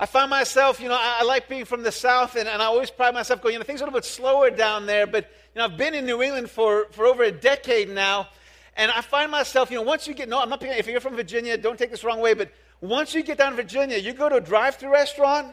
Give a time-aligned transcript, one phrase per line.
[0.00, 2.66] I find myself, you know, I, I like being from the South, and, and I
[2.66, 5.24] always pride myself going, you know, things are a little bit slower down there, but,
[5.54, 8.28] you know, I've been in New England for, for over a decade now,
[8.76, 11.16] and I find myself, you know, once you get, no, I'm not, if you're from
[11.16, 14.28] Virginia, don't take this wrong way, but once you get down to Virginia, you go
[14.28, 15.52] to a drive through restaurant,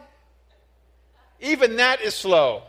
[1.40, 2.62] even that is slow.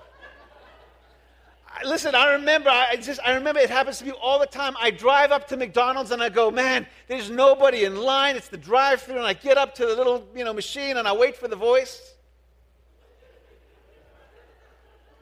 [1.86, 4.76] Listen, I remember, I just, I remember it happens to me all the time.
[4.80, 8.36] I drive up to McDonald's and I go, man, there's nobody in line.
[8.36, 11.14] It's the drive-through, and I get up to the little, you know, machine and I
[11.14, 12.14] wait for the voice.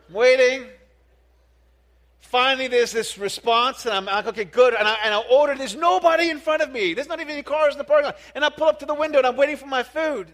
[0.07, 0.67] I'm waiting.
[2.19, 4.73] Finally, there's this response, and I'm like, okay, good.
[4.73, 5.55] And I, and I order.
[5.55, 6.93] There's nobody in front of me.
[6.93, 8.17] There's not even any cars in the parking lot.
[8.33, 10.31] And I pull up to the window and I'm waiting for my food.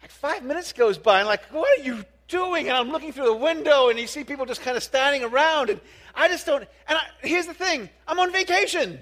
[0.00, 2.68] Like five minutes goes by, and like, what are you doing?
[2.68, 5.70] And I'm looking through the window, and you see people just kind of standing around.
[5.70, 5.80] And
[6.14, 6.66] I just don't.
[6.88, 8.98] And I, here's the thing I'm on vacation.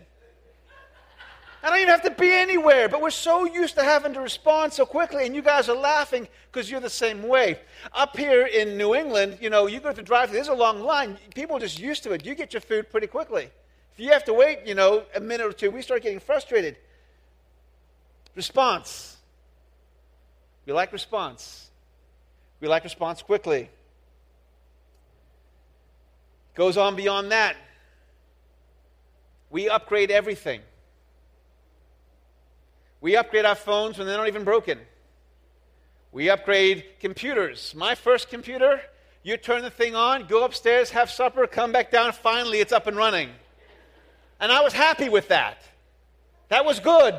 [1.63, 4.73] I don't even have to be anywhere, but we're so used to having to respond
[4.73, 7.59] so quickly, and you guys are laughing because you're the same way.
[7.93, 11.19] Up here in New England, you know, you go to drive there's a long line.
[11.35, 12.25] People are just used to it.
[12.25, 13.51] You get your food pretty quickly.
[13.93, 16.77] If you have to wait, you know, a minute or two, we start getting frustrated.
[18.37, 19.17] Response.
[20.65, 21.68] We like response.
[22.61, 23.71] We like response quickly.
[26.55, 27.57] Goes on beyond that.
[29.51, 30.61] We upgrade everything.
[33.01, 34.79] We upgrade our phones when they're not even broken.
[36.11, 37.75] We upgrade computers.
[37.77, 38.81] My first computer,
[39.23, 42.87] you turn the thing on, go upstairs, have supper, come back down, finally it's up
[42.87, 43.31] and running.
[44.41, 45.63] And I was happy with that.
[46.49, 47.15] That was good.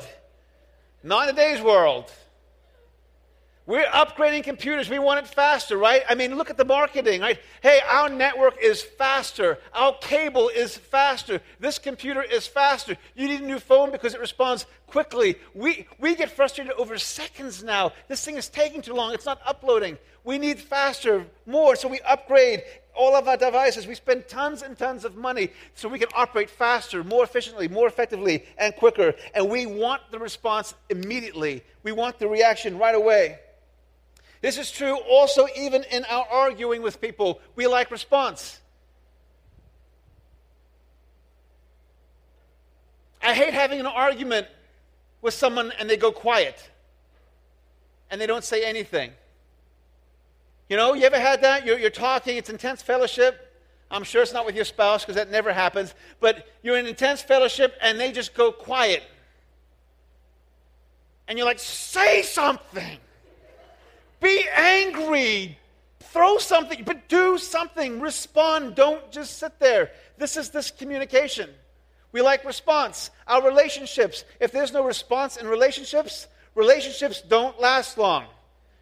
[1.03, 2.11] Not in today's world.
[3.65, 4.89] We're upgrading computers.
[4.89, 6.01] We want it faster, right?
[6.09, 7.39] I mean, look at the marketing, right?
[7.61, 9.59] Hey, our network is faster.
[9.73, 11.39] Our cable is faster.
[11.59, 12.97] This computer is faster.
[13.15, 15.37] You need a new phone because it responds quickly.
[15.53, 17.91] We, we get frustrated over seconds now.
[18.07, 19.13] This thing is taking too long.
[19.13, 19.99] It's not uploading.
[20.29, 21.75] We need faster, more.
[21.75, 22.61] So we upgrade
[22.93, 23.87] all of our devices.
[23.87, 27.87] We spend tons and tons of money so we can operate faster, more efficiently, more
[27.87, 29.15] effectively, and quicker.
[29.33, 31.63] And we want the response immediately.
[31.81, 33.39] We want the reaction right away.
[34.39, 37.41] This is true also even in our arguing with people.
[37.55, 38.61] We like response.
[43.23, 44.45] I hate having an argument
[45.23, 46.69] with someone and they go quiet
[48.11, 49.09] and they don't say anything.
[50.69, 51.65] You know, you ever had that?
[51.65, 53.47] You're, you're talking, it's intense fellowship.
[53.91, 57.23] I'm sure it's not with your spouse because that never happens, but you're in intense
[57.23, 59.03] fellowship and they just go quiet.
[61.27, 62.99] And you're like, say something.
[64.21, 65.57] Be angry.
[65.99, 67.99] Throw something, but do something.
[67.99, 68.75] Respond.
[68.75, 69.91] Don't just sit there.
[70.17, 71.49] This is this communication.
[72.11, 73.09] We like response.
[73.27, 78.25] Our relationships, if there's no response in relationships, relationships don't last long.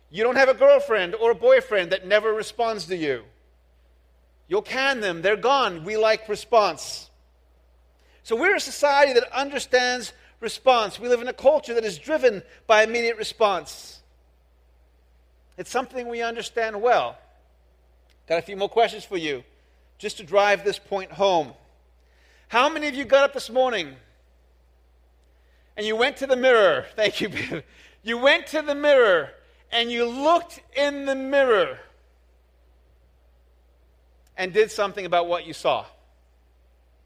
[0.09, 3.23] You don't have a girlfriend or a boyfriend that never responds to you.
[4.47, 5.83] You'll can them, they're gone.
[5.83, 7.09] We like response.
[8.23, 10.99] So we're a society that understands response.
[10.99, 14.01] We live in a culture that is driven by immediate response.
[15.57, 17.17] It's something we understand well.
[18.27, 19.43] Got a few more questions for you,
[19.97, 21.53] just to drive this point home.
[22.49, 23.95] How many of you got up this morning
[25.75, 26.85] and you went to the mirror?
[26.95, 27.63] Thank you.
[28.03, 29.31] you went to the mirror
[29.71, 31.79] and you looked in the mirror
[34.37, 35.85] and did something about what you saw.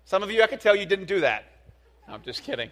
[0.06, 1.46] Some of you, I could tell you didn't do that.
[2.08, 2.70] No, I'm just kidding.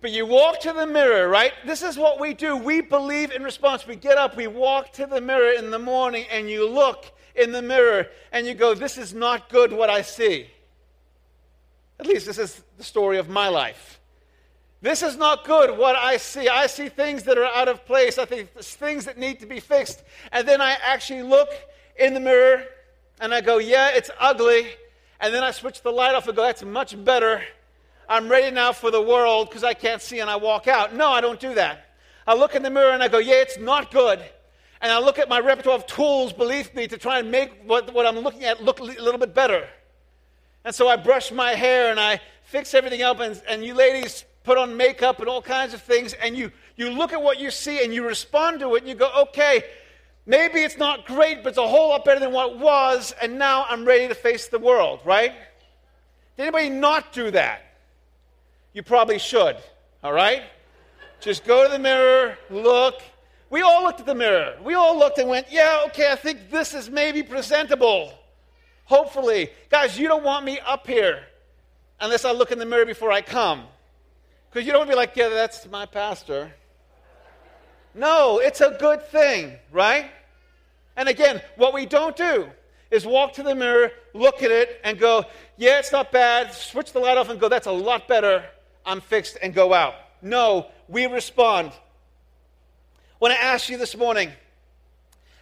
[0.00, 1.52] But you walk to the mirror, right?
[1.64, 2.56] This is what we do.
[2.56, 3.86] We believe in response.
[3.86, 7.52] We get up, we walk to the mirror in the morning, and you look in
[7.52, 10.48] the mirror and you go, This is not good what I see.
[11.98, 14.00] At least this is the story of my life.
[14.84, 16.46] This is not good what I see.
[16.46, 18.18] I see things that are out of place.
[18.18, 20.02] I think things that need to be fixed.
[20.30, 21.48] And then I actually look
[21.98, 22.64] in the mirror
[23.18, 24.66] and I go, Yeah, it's ugly.
[25.20, 27.42] And then I switch the light off and go, That's much better.
[28.10, 30.94] I'm ready now for the world because I can't see and I walk out.
[30.94, 31.86] No, I don't do that.
[32.26, 34.22] I look in the mirror and I go, yeah, it's not good.
[34.82, 37.94] And I look at my repertoire of tools beneath me to try and make what,
[37.94, 39.66] what I'm looking at look a little bit better.
[40.62, 43.20] And so I brush my hair and I fix everything up.
[43.20, 46.12] And, and you ladies put on makeup and all kinds of things.
[46.14, 48.94] And you, you look at what you see and you respond to it and you
[48.94, 49.64] go, okay,
[50.24, 53.12] maybe it's not great, but it's a whole lot better than what was.
[53.20, 55.32] And now I'm ready to face the world, right?
[56.36, 57.64] Did anybody not do that?
[58.74, 59.56] you probably should,
[60.02, 60.42] all right?
[61.20, 63.00] Just go to the mirror, look.
[63.48, 64.56] We all looked at the mirror.
[64.62, 68.12] We all looked and went, yeah, okay, I think this is maybe presentable.
[68.84, 69.50] Hopefully.
[69.70, 71.22] Guys, you don't want me up here
[72.00, 73.62] unless I look in the mirror before I come.
[74.54, 76.52] Because you don't want to be like, yeah, that's my pastor.
[77.92, 80.08] No, it's a good thing, right?
[80.96, 82.46] And again, what we don't do
[82.88, 85.24] is walk to the mirror, look at it, and go,
[85.56, 86.54] yeah, it's not bad.
[86.54, 88.44] Switch the light off and go, that's a lot better.
[88.86, 89.94] I'm fixed, and go out.
[90.22, 91.72] No, we respond.
[93.18, 94.30] When I ask you this morning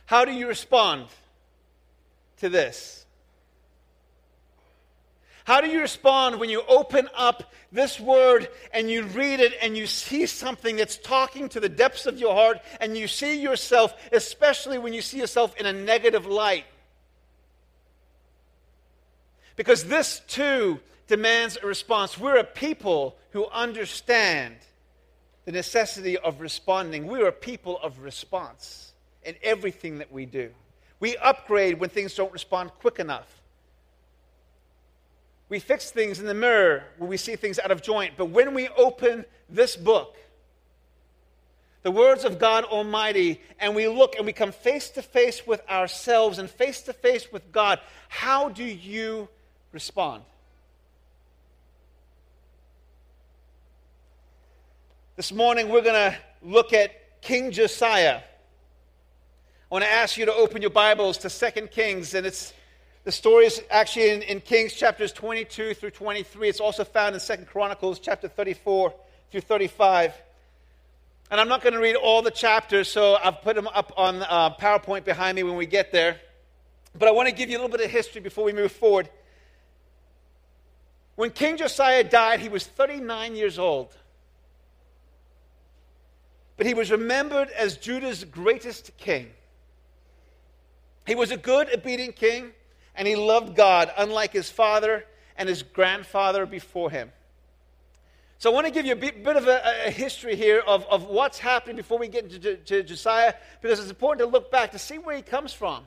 [0.07, 1.09] how do you respond
[2.39, 3.02] to this?
[5.45, 9.77] How do you respond when you open up this word and you read it and
[9.77, 13.95] you see something that's talking to the depths of your heart and you see yourself,
[14.13, 16.65] especially when you see yourself in a negative light?
[19.57, 22.17] Because this too demands a response.
[22.17, 24.57] We're a people who understand
[25.45, 27.07] the necessity of responding.
[27.07, 28.93] We're a people of response
[29.25, 30.51] in everything that we do.
[31.01, 33.42] We upgrade when things don't respond quick enough.
[35.53, 38.15] We fix things in the mirror when we see things out of joint.
[38.17, 40.17] But when we open this book,
[41.83, 45.61] the words of God Almighty, and we look and we come face to face with
[45.69, 49.29] ourselves and face to face with God, how do you
[49.73, 50.23] respond?
[55.17, 58.21] This morning we're going to look at King Josiah.
[58.21, 58.23] I
[59.69, 62.55] want to ask you to open your Bibles to 2 Kings, and it's
[63.05, 66.49] the story is actually in, in, Kings chapters 22 through 23.
[66.49, 68.95] It's also found in Second Chronicles chapter 34
[69.31, 70.15] through 35.
[71.31, 74.23] And I'm not going to read all the chapters, so I've put them up on
[74.23, 76.21] uh, PowerPoint behind me when we get there.
[76.97, 79.09] But I want to give you a little bit of history before we move forward.
[81.17, 83.97] When King Josiah died, he was 39 years old.
[86.57, 89.31] But he was remembered as Judah's greatest king.
[91.07, 92.53] He was a good, obedient king
[92.95, 95.05] and he loved God, unlike his father
[95.37, 97.11] and his grandfather before him.
[98.39, 100.85] So I want to give you a bit, bit of a, a, history here of,
[100.87, 104.73] of what's happening before we get into to Josiah, because it's important to look back
[104.73, 105.85] to see where he comes from,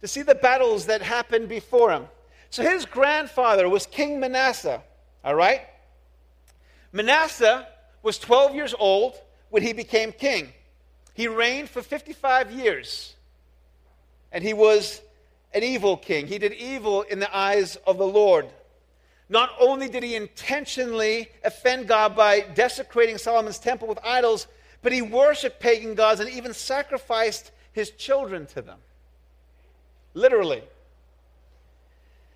[0.00, 2.06] to see the battles that happened before him.
[2.48, 4.82] So his grandfather was King Manasseh,
[5.22, 5.60] all right?
[6.90, 7.68] Manasseh
[8.02, 9.20] was 12 years old
[9.50, 10.52] when he became king.
[11.12, 13.14] He reigned for 55 years,
[14.32, 15.02] and he was
[15.54, 16.26] an evil king.
[16.26, 18.46] He did evil in the eyes of the Lord.
[19.28, 24.46] Not only did he intentionally offend God by desecrating Solomon's temple with idols,
[24.82, 28.78] but he worshiped pagan gods and even sacrificed his children to them.
[30.12, 30.62] Literally.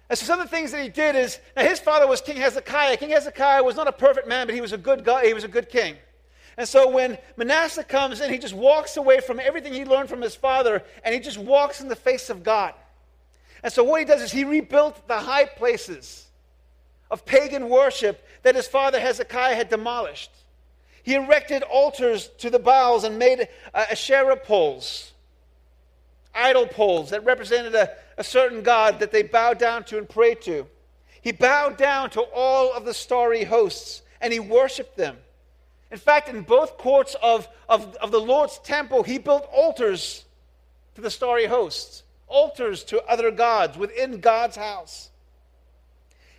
[0.08, 2.38] And so some of the things that he did is now his father was King
[2.38, 2.96] Hezekiah.
[2.96, 5.44] King Hezekiah was not a perfect man, but he was a good guy, he was
[5.44, 5.96] a good king.
[6.56, 10.22] And so when Manasseh comes in, he just walks away from everything he learned from
[10.22, 12.74] his father, and he just walks in the face of God.
[13.62, 16.26] And so what he does is he rebuilt the high places
[17.10, 20.30] of pagan worship that his father Hezekiah had demolished.
[21.02, 25.12] He erected altars to the Baals and made uh, Asherah poles,
[26.34, 30.42] idol poles that represented a, a certain god that they bowed down to and prayed
[30.42, 30.66] to.
[31.22, 35.16] He bowed down to all of the starry hosts and he worshiped them.
[35.90, 40.24] In fact, in both courts of, of, of the Lord's temple, he built altars
[40.94, 45.10] to the starry hosts altars to other gods within God's house.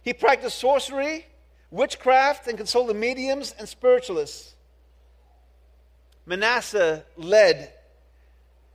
[0.01, 1.25] He practiced sorcery,
[1.71, 4.55] witchcraft, and consulted mediums and spiritualists.
[6.25, 7.73] Manasseh led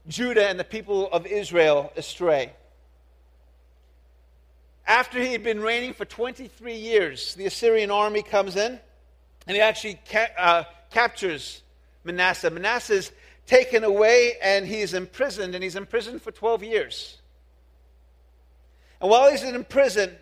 [0.07, 2.53] Judah and the people of Israel astray.
[4.85, 8.79] After he had been reigning for 23 years, the Assyrian army comes in
[9.47, 11.63] and he actually ca- uh, captures
[12.03, 12.51] Manasseh.
[12.51, 13.11] Manasseh's
[13.45, 17.17] taken away and he's imprisoned, and he's imprisoned for 12 years.
[19.01, 20.15] And while he's in prison,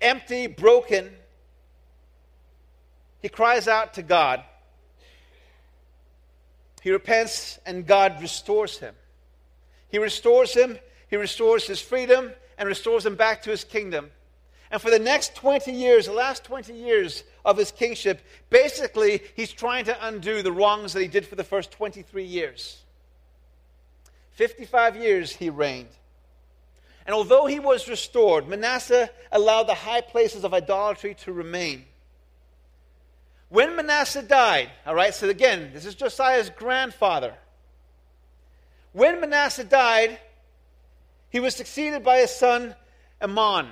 [0.00, 1.10] empty, broken,
[3.20, 4.42] he cries out to God.
[6.82, 8.94] He repents, and God restores him.
[9.88, 10.78] He restores him,
[11.08, 14.10] he restores his freedom, and restores him back to his kingdom.
[14.74, 19.52] And for the next 20 years, the last 20 years of his kingship, basically, he's
[19.52, 22.82] trying to undo the wrongs that he did for the first 23 years.
[24.32, 25.94] 55 years he reigned.
[27.06, 31.84] And although he was restored, Manasseh allowed the high places of idolatry to remain.
[33.50, 37.34] When Manasseh died, all right, so again, this is Josiah's grandfather.
[38.90, 40.18] When Manasseh died,
[41.30, 42.74] he was succeeded by his son
[43.22, 43.68] Amon.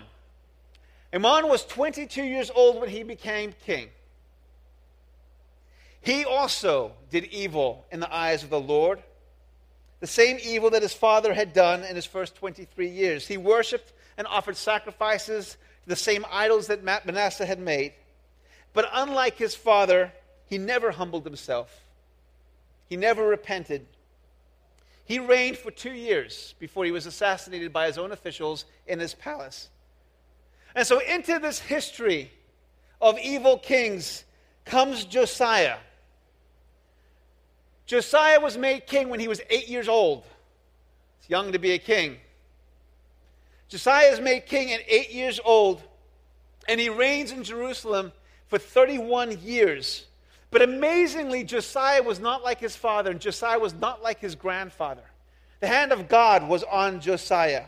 [1.14, 3.88] Amon was 22 years old when he became king.
[6.00, 9.02] He also did evil in the eyes of the Lord,
[10.00, 13.28] the same evil that his father had done in his first 23 years.
[13.28, 17.92] He worshiped and offered sacrifices to the same idols that Manasseh had made.
[18.72, 20.12] But unlike his father,
[20.46, 21.84] he never humbled himself.
[22.88, 23.86] He never repented.
[25.04, 29.14] He reigned for two years before he was assassinated by his own officials in his
[29.14, 29.68] palace.
[30.74, 32.30] And so, into this history
[33.00, 34.24] of evil kings
[34.64, 35.76] comes Josiah.
[37.86, 40.24] Josiah was made king when he was eight years old.
[41.20, 42.16] It's young to be a king.
[43.68, 45.82] Josiah is made king at eight years old,
[46.68, 48.12] and he reigns in Jerusalem
[48.48, 50.06] for 31 years.
[50.50, 55.04] But amazingly, Josiah was not like his father, and Josiah was not like his grandfather.
[55.60, 57.64] The hand of God was on Josiah.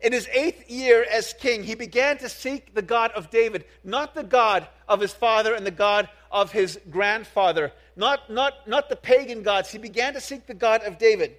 [0.00, 4.14] In his eighth year as king, he began to seek the God of David, not
[4.14, 8.96] the God of his father and the God of his grandfather, not, not, not the
[8.96, 9.70] pagan gods.
[9.70, 11.36] He began to seek the God of David.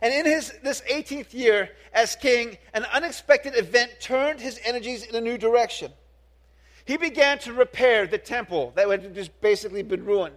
[0.00, 5.14] And in his, this 18th year as king, an unexpected event turned his energies in
[5.14, 5.92] a new direction.
[6.84, 10.34] He began to repair the temple that had just basically been ruined.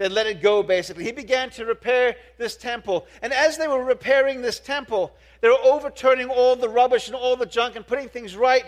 [0.00, 1.04] They let it go, basically.
[1.04, 3.06] He began to repair this temple.
[3.20, 7.36] And as they were repairing this temple, they were overturning all the rubbish and all
[7.36, 8.64] the junk and putting things right.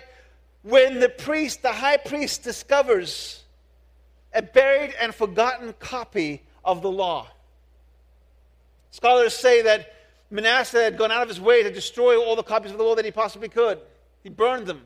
[0.61, 3.43] When the priest, the high priest, discovers
[4.35, 7.29] a buried and forgotten copy of the law.
[8.91, 9.91] Scholars say that
[10.31, 12.95] Manasseh had gone out of his way to destroy all the copies of the law
[12.97, 13.79] that he possibly could.
[14.23, 14.83] He burned them.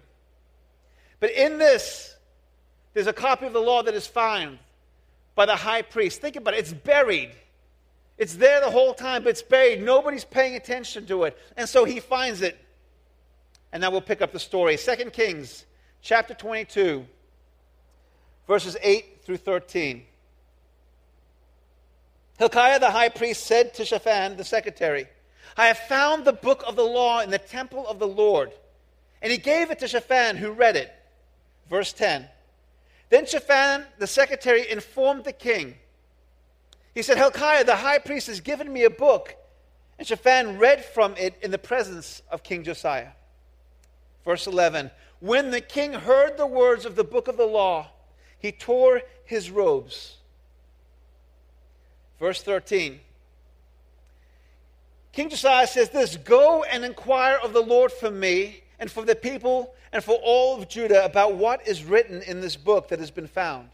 [1.19, 2.15] But in this,
[2.95, 4.61] there's a copy of the law that is found
[5.37, 6.21] by the high priest.
[6.21, 6.59] Think about it.
[6.59, 7.31] It's buried.
[8.19, 9.83] It's there the whole time, but it's buried.
[9.83, 11.39] Nobody's paying attention to it.
[11.57, 12.59] And so he finds it.
[13.73, 14.77] And now we'll pick up the story.
[14.77, 15.67] 2 Kings
[16.01, 17.07] chapter 22,
[18.49, 20.03] verses 8 through 13.
[22.39, 25.07] Hilkiah the high priest said to Shaphan the secretary,
[25.57, 28.53] I have found the book of the law in the temple of the Lord.
[29.21, 30.93] And he gave it to Shaphan, who read it.
[31.69, 32.29] Verse 10.
[33.09, 35.77] Then Shaphan, the secretary, informed the king.
[36.95, 39.37] He said, Hilkiah, the high priest, has given me a book.
[39.99, 43.11] And Shaphan read from it in the presence of King Josiah.
[44.25, 47.91] Verse 11 When the king heard the words of the book of the law,
[48.39, 50.17] he tore his robes.
[52.19, 53.01] Verse 13
[55.13, 59.15] King Josiah says this Go and inquire of the Lord for me and for the
[59.15, 63.11] people and for all of Judah about what is written in this book that has
[63.11, 63.69] been found.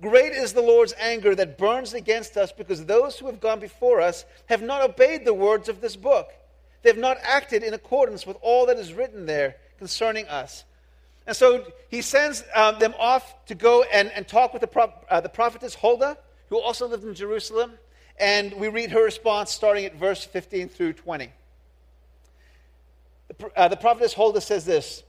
[0.00, 4.00] Great is the Lord's anger that burns against us because those who have gone before
[4.00, 6.30] us have not obeyed the words of this book.
[6.82, 10.64] They have not acted in accordance with all that is written there concerning us.
[11.26, 14.92] And so he sends um, them off to go and, and talk with the, pro-
[15.10, 16.16] uh, the prophetess Huldah,
[16.48, 17.72] who also lived in Jerusalem.
[18.18, 21.30] And we read her response starting at verse 15 through 20.
[23.30, 25.02] The, uh, the prophetess Huldah says this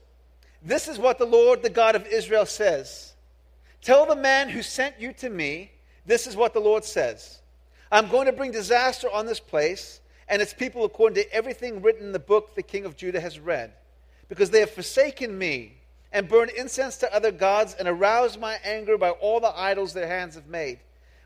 [0.62, 3.14] This is what the Lord, the God of Israel, says
[3.80, 5.72] Tell the man who sent you to me,
[6.06, 7.40] this is what the Lord says
[7.90, 12.06] I'm going to bring disaster on this place and its people according to everything written
[12.06, 13.72] in the book the king of Judah has read,
[14.28, 15.74] because they have forsaken me
[16.12, 20.06] and burned incense to other gods and aroused my anger by all the idols their
[20.06, 20.78] hands have made.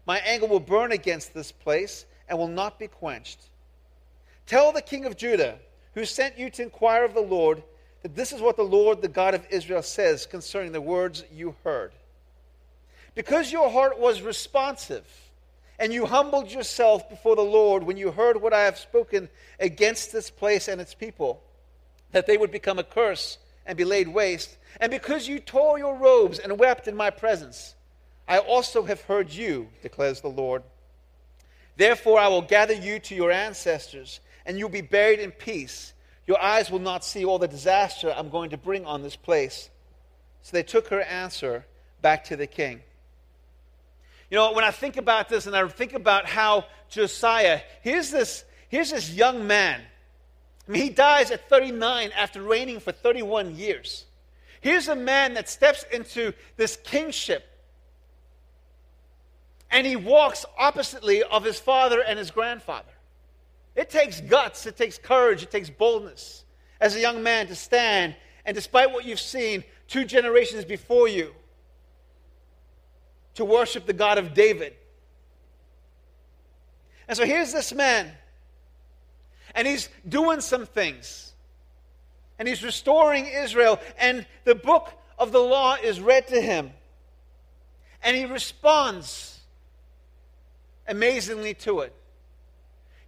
[0.07, 3.51] My anger will burn against this place and will not be quenched.
[4.47, 5.59] Tell the king of Judah,
[5.97, 7.63] who sent you to inquire of the Lord,
[8.03, 11.57] that this is what the Lord, the God of Israel, says concerning the words you
[11.65, 11.91] heard.
[13.15, 15.07] Because your heart was responsive,
[15.79, 20.13] and you humbled yourself before the Lord when you heard what I have spoken against
[20.13, 21.43] this place and its people,
[22.13, 25.97] that they would become a curse and be laid waste, and because you tore your
[25.97, 27.75] robes and wept in my presence,
[28.29, 30.63] I also have heard you, declares the Lord.
[31.79, 35.93] Therefore, I will gather you to your ancestors and you'll be buried in peace.
[36.27, 39.69] Your eyes will not see all the disaster I'm going to bring on this place.
[40.43, 41.67] So they took her answer
[42.01, 42.81] back to the king.
[44.31, 48.45] You know, when I think about this and I think about how Josiah, here's this,
[48.69, 49.81] here's this young man.
[50.67, 54.05] I mean, he dies at 39 after reigning for 31 years.
[54.61, 57.45] Here's a man that steps into this kingship
[59.71, 62.96] and he walks oppositely of his father and his grandfather.
[63.77, 66.45] It takes guts, it takes courage, it takes boldness
[66.81, 68.17] as a young man to stand
[68.47, 71.35] and, despite what you've seen two generations before you,
[73.35, 74.75] to worship the God of David.
[77.07, 78.11] And so here's this man,
[79.55, 81.35] and he's doing some things,
[82.39, 86.73] and he's restoring Israel, and the book of the law is read to him,
[88.03, 89.41] and he responds
[90.89, 91.95] amazingly to it.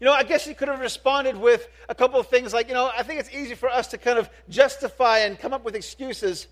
[0.00, 2.74] You know, I guess he could have responded with a couple of things like, you
[2.74, 5.74] know, I think it's easy for us to kind of justify and come up with
[5.74, 6.46] excuses.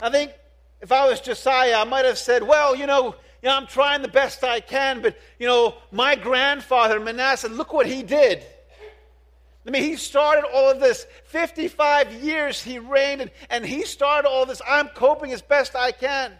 [0.00, 0.32] I think
[0.80, 4.00] if I was Josiah, I might have said, well, you know, You know, I'm trying
[4.00, 8.42] the best I can, but, you know, my grandfather, Manasseh, look what he did.
[9.66, 11.06] I mean, he started all of this.
[11.24, 14.62] 55 years he reigned, and, and he started all this.
[14.66, 16.32] I'm coping as best I can.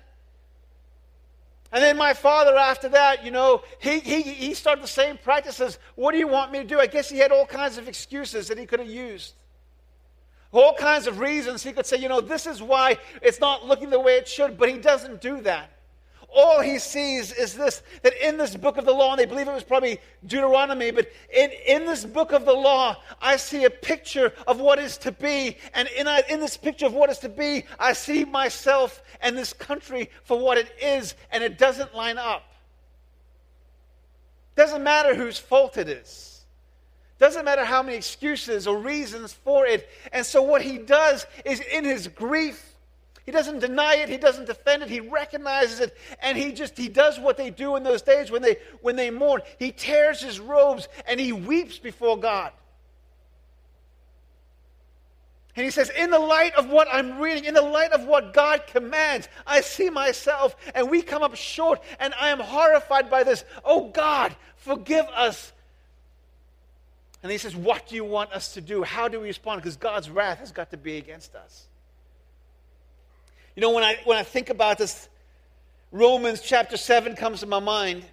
[1.75, 5.81] And then my father, after that, you know, he, he, he started the same practices.
[5.97, 6.79] What do you want me to do?
[6.79, 9.35] I guess he had all kinds of excuses that he could have used.
[10.53, 13.91] All kinds of reasons he could say, you know, this is why it's not looking
[13.91, 15.74] the way it should, but he doesn't do that
[16.35, 19.49] all he sees is this that in this book of the law, and they believe
[19.49, 23.71] it was probably Deuteronomy, but in, in this book of the law, I see a
[23.71, 25.57] picture of what is to be.
[25.75, 29.53] And in, in this picture of what is to be, I see myself and this
[29.53, 32.43] country for what it is, and it doesn't line up.
[34.57, 36.35] Doesn't matter whose fault it is.
[37.19, 39.89] Doesn't matter how many excuses or reasons for it.
[40.13, 42.74] And so, what he does is in his grief,
[43.25, 46.89] he doesn't deny it, he doesn't defend it, he recognizes it, and he just he
[46.89, 49.41] does what they do in those days when they when they mourn.
[49.59, 52.53] He tears his robes and he weeps before God.
[55.57, 58.35] And he says, In the light of what I'm reading, in the light of what
[58.35, 63.23] God commands, I see myself, and we come up short, and I am horrified by
[63.23, 63.45] this.
[63.65, 65.53] Oh God, forgive us.
[67.23, 68.83] And he says, What do you want us to do?
[68.83, 69.63] How do we respond?
[69.63, 71.69] Because God's wrath has got to be against us.
[73.57, 75.09] You know, when I, when I think about this,
[75.93, 78.05] Romans chapter 7 comes to my mind.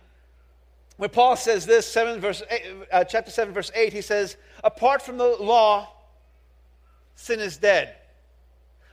[0.98, 5.01] Where Paul says this, 7 verse eight, uh, chapter 7, verse 8, he says, Apart
[5.01, 5.89] from the law,
[7.15, 7.95] sin is dead.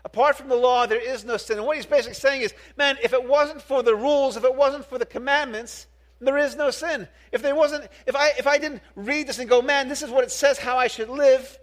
[0.04, 1.58] Apart from the law, there is no sin.
[1.58, 4.54] And what he's basically saying is, man, if it wasn't for the rules, if it
[4.54, 5.86] wasn't for the commandments,
[6.20, 7.06] there is no sin.
[7.30, 10.10] If there wasn't, if I if I didn't read this and go, man, this is
[10.10, 11.58] what it says how I should live,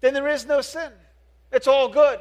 [0.00, 0.92] then there is no sin.
[1.52, 2.20] It's all good.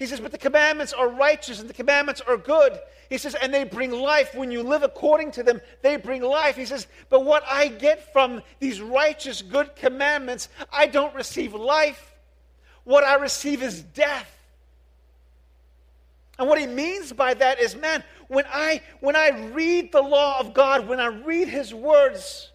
[0.00, 2.80] He says, but the commandments are righteous and the commandments are good.
[3.10, 4.34] He says, and they bring life.
[4.34, 6.56] When you live according to them, they bring life.
[6.56, 12.14] He says, but what I get from these righteous, good commandments, I don't receive life.
[12.84, 14.26] What I receive is death.
[16.38, 20.40] And what he means by that is, man, when I when I read the law
[20.40, 22.50] of God, when I read his words,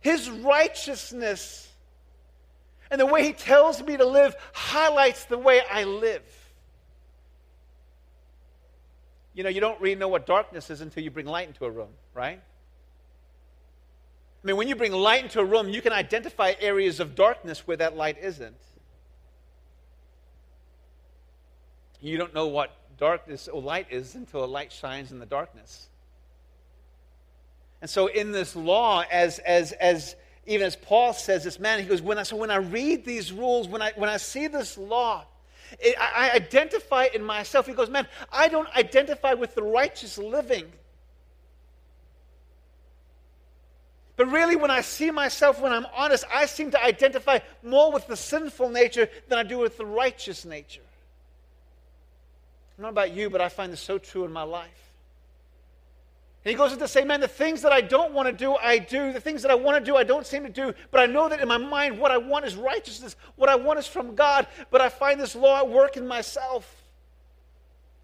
[0.00, 1.67] his righteousness
[2.90, 6.22] and the way he tells me to live highlights the way I live.
[9.34, 11.70] You know, you don't really know what darkness is until you bring light into a
[11.70, 12.40] room, right?
[14.42, 17.66] I mean, when you bring light into a room, you can identify areas of darkness
[17.66, 18.56] where that light isn't.
[22.00, 25.88] You don't know what darkness or light is until a light shines in the darkness.
[27.80, 30.16] And so, in this law, as, as, as
[30.48, 33.30] even as Paul says this, man, he goes, when I, so when I read these
[33.30, 35.26] rules, when I, when I see this law,
[35.78, 37.66] it, I, I identify in myself.
[37.66, 40.64] He goes, man, I don't identify with the righteous living.
[44.16, 48.06] But really, when I see myself, when I'm honest, I seem to identify more with
[48.06, 50.80] the sinful nature than I do with the righteous nature.
[52.78, 54.87] Know about you, but I find this so true in my life.
[56.44, 58.54] And he goes on to say, Man, the things that I don't want to do,
[58.54, 59.12] I do.
[59.12, 60.72] The things that I want to do, I don't seem to do.
[60.90, 63.16] But I know that in my mind, what I want is righteousness.
[63.36, 64.46] What I want is from God.
[64.70, 66.74] But I find this law at work in myself.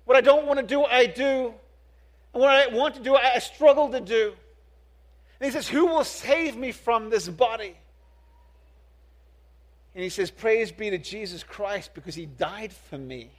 [0.04, 1.54] What I don't want to do, I do.
[2.32, 4.34] And what I want to do, I struggle to do.
[5.40, 7.76] And he says, Who will save me from this body?
[9.94, 13.30] And he says, Praise be to Jesus Christ because he died for me.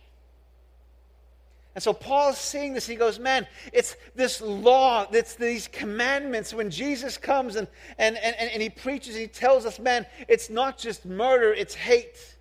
[1.76, 2.88] And so Paul's seeing this.
[2.88, 6.54] He goes, Man, it's this law, it's these commandments.
[6.54, 10.78] When Jesus comes and, and, and, and he preaches, he tells us, Man, it's not
[10.78, 12.38] just murder, it's hate.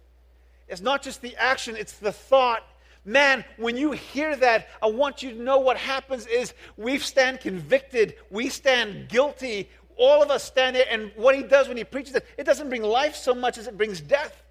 [0.69, 2.63] It's not just the action, it's the thought.
[3.05, 7.41] Man, when you hear that, I want you to know what happens is we stand
[7.41, 9.69] convicted, we stand guilty.
[9.97, 12.69] All of us stand there, and what he does when he preaches it, it doesn't
[12.69, 14.43] bring life so much as it brings death.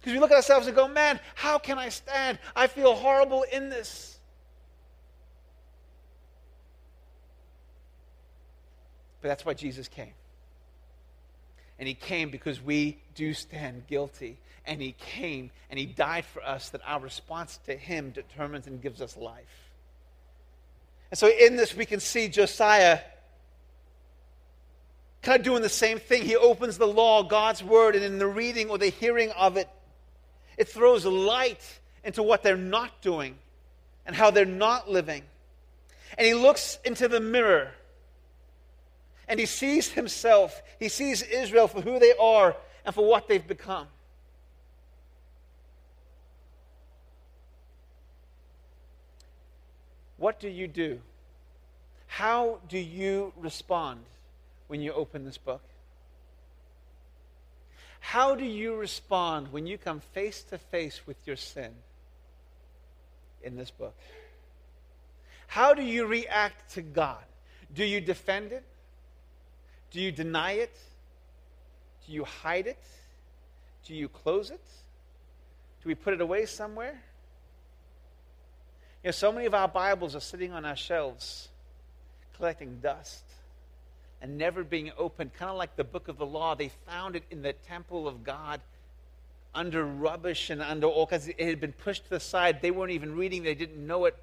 [0.00, 2.40] Because we look at ourselves and go, man, how can I stand?
[2.56, 4.11] I feel horrible in this.
[9.22, 10.12] But that's why Jesus came.
[11.78, 14.38] And he came because we do stand guilty.
[14.66, 18.82] And he came and he died for us that our response to him determines and
[18.82, 19.70] gives us life.
[21.10, 23.00] And so in this, we can see Josiah
[25.22, 26.22] kind of doing the same thing.
[26.22, 29.68] He opens the law, God's word, and in the reading or the hearing of it,
[30.56, 33.36] it throws light into what they're not doing
[34.04, 35.22] and how they're not living.
[36.18, 37.72] And he looks into the mirror
[39.28, 43.46] and he sees himself, he sees Israel for who they are and for what they've
[43.46, 43.86] become.
[50.22, 51.00] what do you do?
[52.06, 54.04] How do you respond
[54.68, 55.62] when you open this book?
[57.98, 61.72] How do you respond when you come face to face with your sin
[63.42, 63.96] in this book?
[65.48, 67.24] How do you react to God?
[67.74, 68.64] Do you defend it?
[69.92, 70.74] Do you deny it?
[72.06, 72.82] Do you hide it?
[73.86, 74.64] Do you close it?
[75.82, 77.00] Do we put it away somewhere?
[79.04, 81.48] You know, so many of our Bibles are sitting on our shelves,
[82.36, 83.24] collecting dust
[84.22, 86.54] and never being opened, kind of like the book of the law.
[86.54, 88.60] They found it in the temple of God
[89.54, 91.28] under rubbish and under all kinds.
[91.28, 92.62] It had been pushed to the side.
[92.62, 94.16] They weren't even reading, they didn't know it.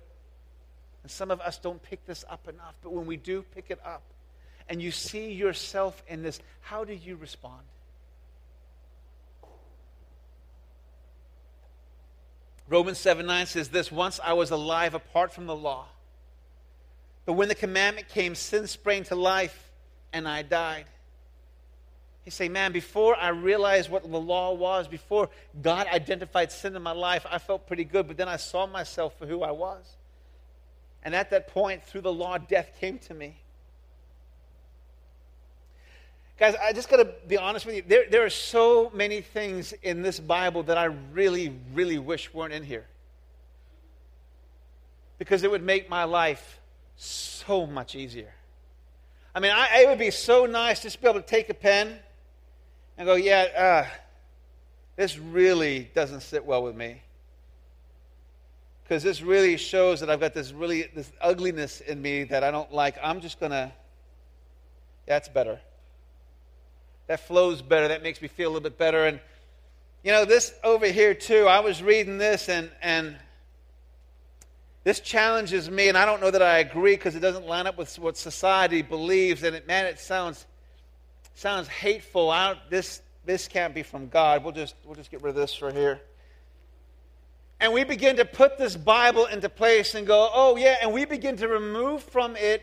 [1.04, 3.80] And some of us don't pick this up enough, but when we do pick it
[3.86, 4.02] up
[4.70, 7.64] and you see yourself in this, how do you respond?
[12.70, 15.88] Romans 7 9 says this Once I was alive apart from the law.
[17.26, 19.72] But when the commandment came, sin sprang to life
[20.14, 20.86] and I died.
[22.24, 25.30] He say, man, before I realized what the law was, before
[25.62, 29.18] God identified sin in my life, I felt pretty good, but then I saw myself
[29.18, 29.84] for who I was.
[31.04, 33.38] And at that point, through the law, death came to me.
[36.40, 37.84] Guys, I just got to be honest with you.
[37.86, 42.54] There, there are so many things in this Bible that I really, really wish weren't
[42.54, 42.86] in here.
[45.18, 46.62] Because it would make my life
[46.96, 48.34] so much easier.
[49.36, 51.54] I mean, I, it would be so nice just to be able to take a
[51.54, 52.00] pen
[52.98, 53.96] and go, yeah, uh,
[54.96, 57.02] this really doesn't sit well with me.
[58.84, 62.50] Because this really shows that I've got this really this ugliness in me that I
[62.50, 62.98] don't like.
[63.04, 63.72] I'm just gonna.
[65.06, 65.60] That's better
[67.10, 67.88] that flows better.
[67.88, 69.08] That makes me feel a little bit better.
[69.08, 69.20] And,
[70.04, 73.18] you know, this over here, too, I was reading this and, and
[74.84, 75.90] this challenges me.
[75.90, 78.84] And I don't know that I agree because it doesn't line up with what society
[78.84, 79.42] believes.
[79.42, 80.46] And, it, man, it sounds,
[81.34, 82.30] sounds hateful.
[82.30, 84.44] I don't, this, this can't be from God.
[84.44, 86.00] We'll just, we'll just get rid of this right here.
[87.60, 91.06] And we begin to put this Bible into place and go, oh, yeah, and we
[91.06, 92.62] begin to remove from it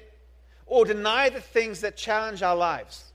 [0.66, 3.12] or deny the things that challenge our lives.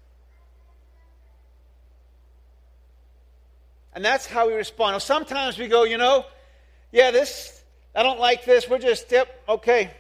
[3.93, 4.93] And that's how we respond.
[4.93, 6.25] Now, sometimes we go, you know,
[6.91, 7.63] yeah, this,
[7.95, 8.69] I don't like this.
[8.69, 9.91] We're just, yep, okay.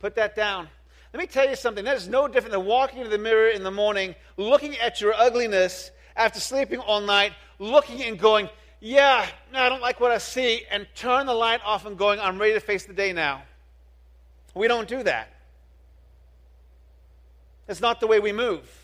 [0.00, 0.68] Put that down.
[1.12, 1.84] Let me tell you something.
[1.84, 5.14] That is no different than walking into the mirror in the morning, looking at your
[5.14, 8.50] ugliness after sleeping all night, looking and going,
[8.80, 12.20] yeah, no, I don't like what I see, and turn the light off and going,
[12.20, 13.42] I'm ready to face the day now.
[14.54, 15.32] We don't do that.
[17.66, 18.77] It's not the way we move.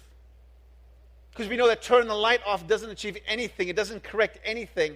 [1.35, 4.93] Because we know that turning the light off doesn't achieve anything, it doesn't correct anything,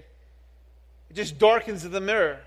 [1.11, 2.39] it just darkens the mirror.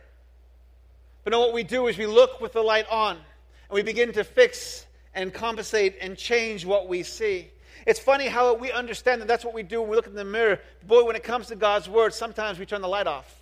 [1.26, 3.24] But no, what we do is we look with the light on and
[3.70, 7.50] we begin to fix and compensate and change what we see.
[7.86, 10.24] It's funny how we understand that that's what we do when we look in the
[10.24, 10.60] mirror.
[10.88, 13.42] Boy, when it comes to God's word, sometimes we turn the light off.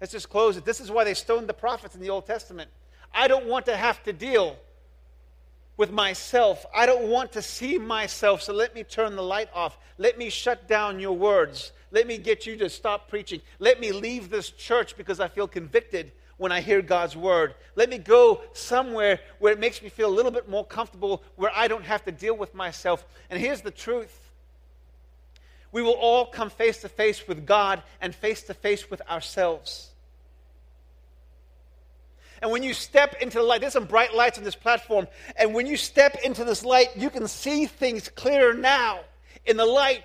[0.00, 0.64] Let's just close it.
[0.64, 2.70] This is why they stoned the prophets in the Old Testament.
[3.12, 4.56] I don't want to have to deal
[5.76, 6.64] with myself.
[6.74, 9.78] I don't want to see myself, so let me turn the light off.
[9.98, 11.72] Let me shut down your words.
[11.90, 13.40] Let me get you to stop preaching.
[13.58, 17.54] Let me leave this church because I feel convicted when I hear God's word.
[17.74, 21.52] Let me go somewhere where it makes me feel a little bit more comfortable, where
[21.54, 23.04] I don't have to deal with myself.
[23.30, 24.22] And here's the truth
[25.72, 29.90] we will all come face to face with God and face to face with ourselves.
[32.42, 35.08] And when you step into the light, there's some bright lights on this platform.
[35.36, 39.00] And when you step into this light, you can see things clearer now
[39.44, 40.04] in the light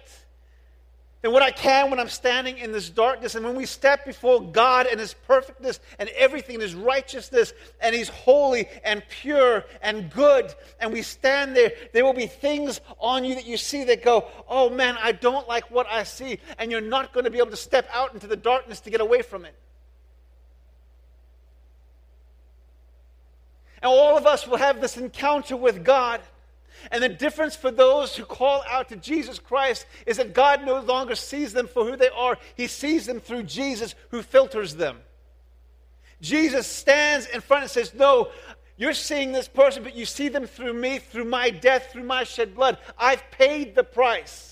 [1.22, 3.36] than what I can when I'm standing in this darkness.
[3.36, 8.10] And when we step before God and His perfectness and everything, His righteousness, and He's
[8.10, 13.36] holy and pure and good, and we stand there, there will be things on you
[13.36, 16.40] that you see that go, Oh man, I don't like what I see.
[16.58, 19.02] And you're not going to be able to step out into the darkness to get
[19.02, 19.56] away from it.
[23.82, 26.22] And all of us will have this encounter with God.
[26.92, 30.80] And the difference for those who call out to Jesus Christ is that God no
[30.80, 35.00] longer sees them for who they are, He sees them through Jesus who filters them.
[36.22, 38.30] Jesus stands in front and says, No,
[38.78, 42.24] you're seeing this person, but you see them through me, through my death, through my
[42.24, 42.78] shed blood.
[42.98, 44.52] I've paid the price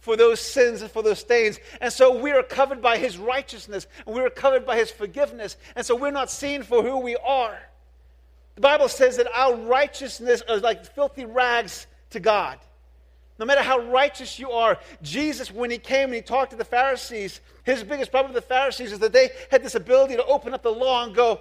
[0.00, 1.58] for those sins and for those stains.
[1.80, 5.56] And so we are covered by his righteousness and we are covered by his forgiveness.
[5.76, 7.58] And so we're not seen for who we are.
[8.60, 12.58] The Bible says that our righteousness is like filthy rags to God.
[13.38, 16.64] No matter how righteous you are, Jesus, when he came and he talked to the
[16.66, 20.52] Pharisees, his biggest problem with the Pharisees is that they had this ability to open
[20.52, 21.40] up the law and go,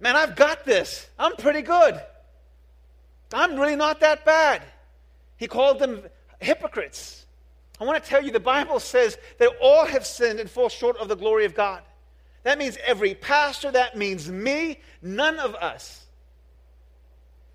[0.00, 1.10] Man, I've got this.
[1.18, 2.00] I'm pretty good.
[3.34, 4.62] I'm really not that bad.
[5.36, 6.04] He called them
[6.38, 7.26] hypocrites.
[7.78, 10.96] I want to tell you the Bible says that all have sinned and fall short
[10.96, 11.82] of the glory of God.
[12.44, 16.06] That means every pastor, that means me, none of us.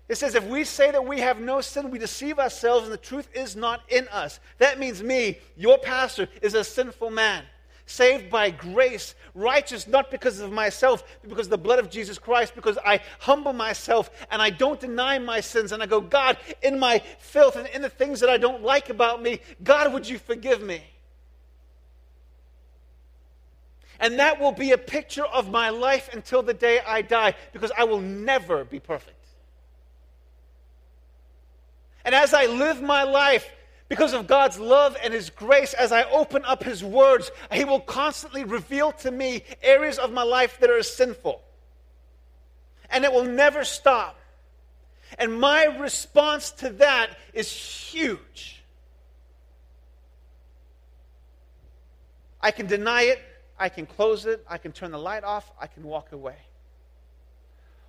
[0.08, 2.98] It says, if we say that we have no sin, we deceive ourselves and the
[2.98, 4.38] truth is not in us.
[4.58, 7.44] That means me, your pastor, is a sinful man
[7.86, 12.18] saved by grace, righteous not because of myself, but because of the blood of Jesus
[12.18, 15.72] Christ, because I humble myself and I don't deny my sins.
[15.72, 18.90] And I go, God, in my filth and in the things that I don't like
[18.90, 20.82] about me, God, would you forgive me?
[23.98, 27.72] And that will be a picture of my life until the day I die, because
[27.78, 29.15] I will never be perfect.
[32.06, 33.50] And as I live my life,
[33.88, 37.80] because of God's love and His grace, as I open up His words, He will
[37.80, 41.42] constantly reveal to me areas of my life that are sinful.
[42.90, 44.16] And it will never stop.
[45.18, 48.62] And my response to that is huge.
[52.40, 53.20] I can deny it,
[53.58, 56.36] I can close it, I can turn the light off, I can walk away.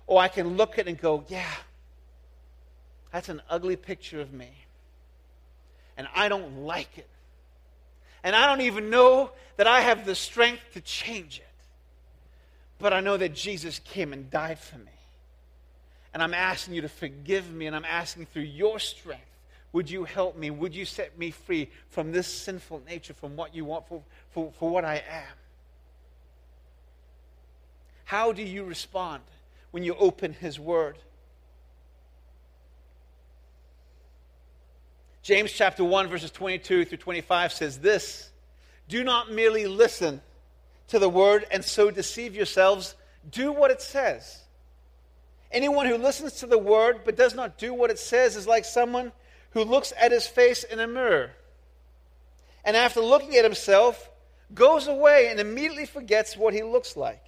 [0.08, 1.54] Or I can look at it and go, yeah,
[3.12, 4.50] that's an ugly picture of me
[5.98, 7.08] and I don't like it.
[8.22, 11.44] And I don't even know that I have the strength to change it.
[12.78, 14.92] But I know that Jesus came and died for me.
[16.14, 19.24] And I'm asking you to forgive me, and I'm asking through your strength,
[19.72, 20.50] would you help me?
[20.50, 24.52] Would you set me free from this sinful nature, from what you want, for, for,
[24.58, 25.36] for what I am?
[28.04, 29.22] How do you respond
[29.72, 30.96] when you open His Word?
[35.22, 38.30] James chapter 1, verses 22 through 25 says this
[38.88, 40.20] Do not merely listen
[40.88, 42.94] to the word and so deceive yourselves.
[43.30, 44.42] Do what it says.
[45.50, 48.64] Anyone who listens to the word but does not do what it says is like
[48.64, 49.12] someone
[49.50, 51.32] who looks at his face in a mirror
[52.68, 54.10] and after looking at himself
[54.54, 57.24] goes away and immediately forgets what he looks like.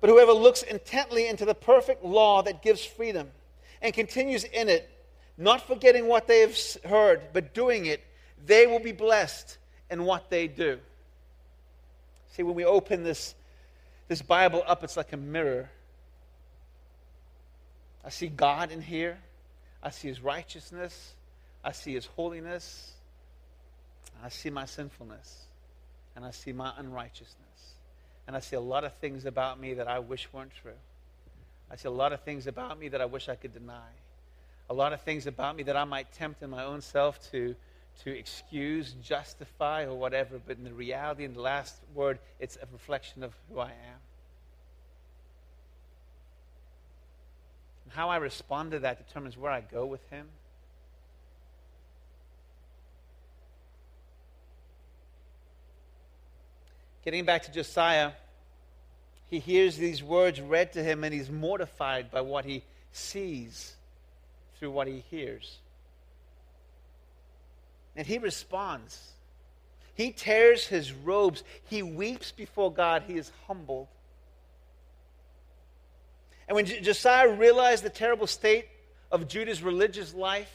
[0.00, 3.30] But whoever looks intently into the perfect law that gives freedom
[3.82, 4.88] and continues in it,
[5.38, 8.02] not forgetting what they have heard, but doing it,
[8.44, 9.58] they will be blessed
[9.90, 10.78] in what they do.
[12.32, 13.34] See, when we open this,
[14.08, 15.70] this Bible up, it's like a mirror.
[18.04, 19.18] I see God in here.
[19.82, 21.14] I see His righteousness.
[21.64, 22.92] I see His holiness.
[24.24, 25.46] I see my sinfulness.
[26.16, 27.36] And I see my unrighteousness.
[28.26, 30.72] And I see a lot of things about me that I wish weren't true.
[31.70, 33.88] I see a lot of things about me that I wish I could deny
[34.70, 37.54] a lot of things about me that I might tempt in my own self to,
[38.04, 40.40] to excuse, justify, or whatever.
[40.44, 44.00] But in the reality, in the last word, it's a reflection of who I am.
[47.84, 50.26] And how I respond to that determines where I go with Him.
[57.04, 58.12] Getting back to Josiah,
[59.26, 63.74] he hears these words read to him and he's mortified by what he sees
[64.62, 65.58] through what he hears.
[67.96, 69.10] And he responds.
[69.96, 71.42] He tears his robes.
[71.68, 73.02] He weeps before God.
[73.08, 73.88] He is humbled.
[76.46, 78.68] And when Josiah realized the terrible state
[79.10, 80.52] of Judah's religious life,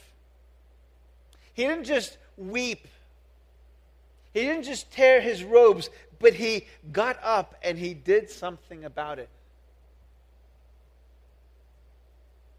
[1.53, 2.87] he didn't just weep.
[4.33, 9.19] He didn't just tear his robes, but he got up and he did something about
[9.19, 9.27] it.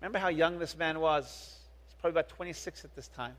[0.00, 1.58] Remember how young this man was?
[1.86, 3.34] He's probably about 26 at this time.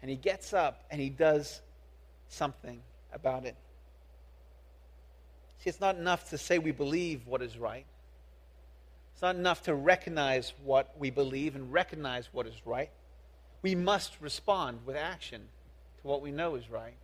[0.00, 1.60] And he gets up and he does
[2.28, 2.80] something
[3.12, 3.56] about it.
[5.58, 7.86] See, it's not enough to say we believe what is right.
[9.12, 12.90] It's not enough to recognize what we believe and recognize what is right.
[13.62, 15.42] We must respond with action
[16.00, 16.96] to what we know is right.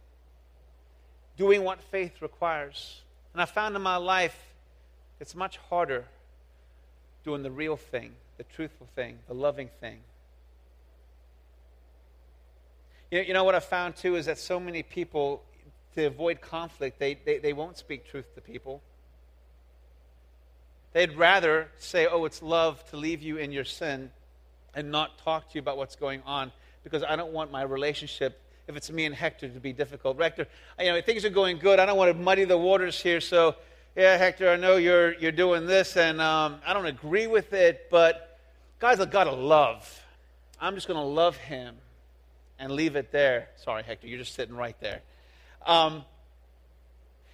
[1.37, 3.03] Doing what faith requires.
[3.33, 4.37] And I found in my life
[5.21, 6.05] it's much harder
[7.29, 9.99] doing the real thing, the truthful thing, the loving thing.
[13.11, 15.43] You know, you know what I found too is that so many people,
[15.95, 18.81] to avoid conflict, they, they, they won't speak truth to people.
[20.95, 24.11] They'd rather say, oh, it's love to leave you in your sin
[24.75, 26.51] and not talk to you about what's going on
[26.83, 30.19] because I don't want my relationship, if it's me and Hector, to be difficult.
[30.19, 30.47] Hector,
[30.81, 31.79] you know, things are going good.
[31.79, 33.55] I don't want to muddy the waters here, so
[33.99, 37.89] yeah, Hector, I know you're, you're doing this, and um, I don't agree with it,
[37.91, 38.39] but
[38.79, 40.03] God's a God of love.
[40.61, 41.75] I'm just going to love him
[42.61, 43.49] and leave it there.
[43.57, 45.03] Sorry, Hector, you're just sitting right there.
[45.67, 46.05] Um,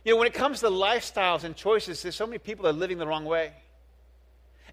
[0.05, 2.79] You know, when it comes to lifestyles and choices, there's so many people that are
[2.79, 3.53] living the wrong way.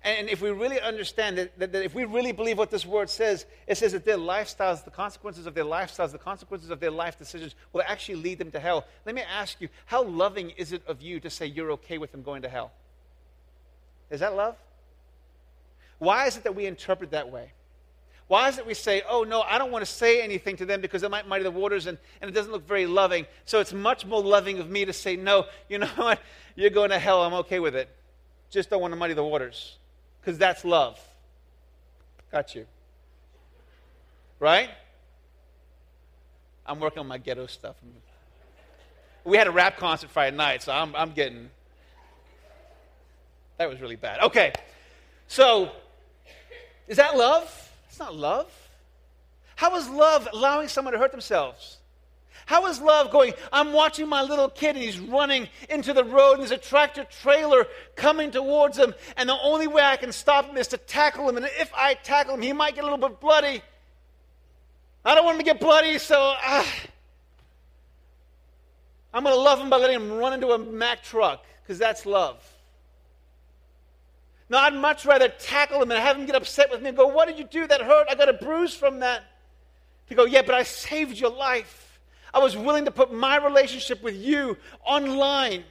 [0.04, 3.08] And if we really understand that, that, that, if we really believe what this word
[3.08, 6.90] says, it says that their lifestyles, the consequences of their lifestyles, the consequences of their
[6.90, 8.86] life decisions will actually lead them to hell.
[9.06, 12.12] Let me ask you, how loving is it of you to say you're okay with
[12.12, 12.72] them going to hell?
[14.10, 14.56] Is that love?
[16.00, 17.52] Why is it that we interpret that way?
[18.28, 20.82] Why is it we say, oh, no, I don't want to say anything to them
[20.82, 23.28] because it might muddy the waters and, and it doesn't look very loving.
[23.46, 26.20] So it's much more loving of me to say, no, you know what?
[26.56, 27.22] You're going to hell.
[27.22, 27.88] I'm okay with it.
[28.50, 29.78] Just don't want to muddy the waters
[30.22, 31.00] because that's love.
[32.32, 32.66] Got you.
[34.40, 34.70] Right?
[36.66, 37.76] I'm working on my ghetto stuff.
[39.24, 41.50] We had a rap concert Friday night, so I'm, I'm getting.
[43.58, 44.22] That was really bad.
[44.22, 44.54] Okay.
[45.28, 45.72] So,
[46.88, 47.72] is that love?
[47.90, 48.52] It's not love.
[49.56, 51.78] How is love allowing someone to hurt themselves?
[52.46, 53.34] How is love going?
[53.52, 57.06] I'm watching my little kid and he's running into the road and there's a tractor
[57.06, 58.94] trailer coming towards him.
[59.18, 61.38] And the only way I can stop him is to tackle him.
[61.38, 63.62] And if I tackle him, he might get a little bit bloody.
[65.04, 66.74] I don't want him to get bloody, so ah,
[69.14, 72.06] I'm going to love him by letting him run into a Mack truck because that's
[72.06, 72.44] love.
[74.52, 77.08] No, I'd much rather tackle him and have him get upset with me and go,
[77.08, 77.66] What did you do?
[77.66, 78.08] That hurt.
[78.10, 79.24] I got a bruise from that.
[80.10, 81.91] To go, Yeah, but I saved your life.
[82.34, 85.64] I was willing to put my relationship with you online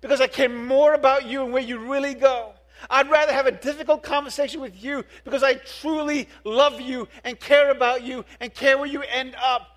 [0.00, 2.52] because I care more about you and where you really go.
[2.90, 7.70] I'd rather have a difficult conversation with you because I truly love you and care
[7.70, 9.68] about you and care where you end up.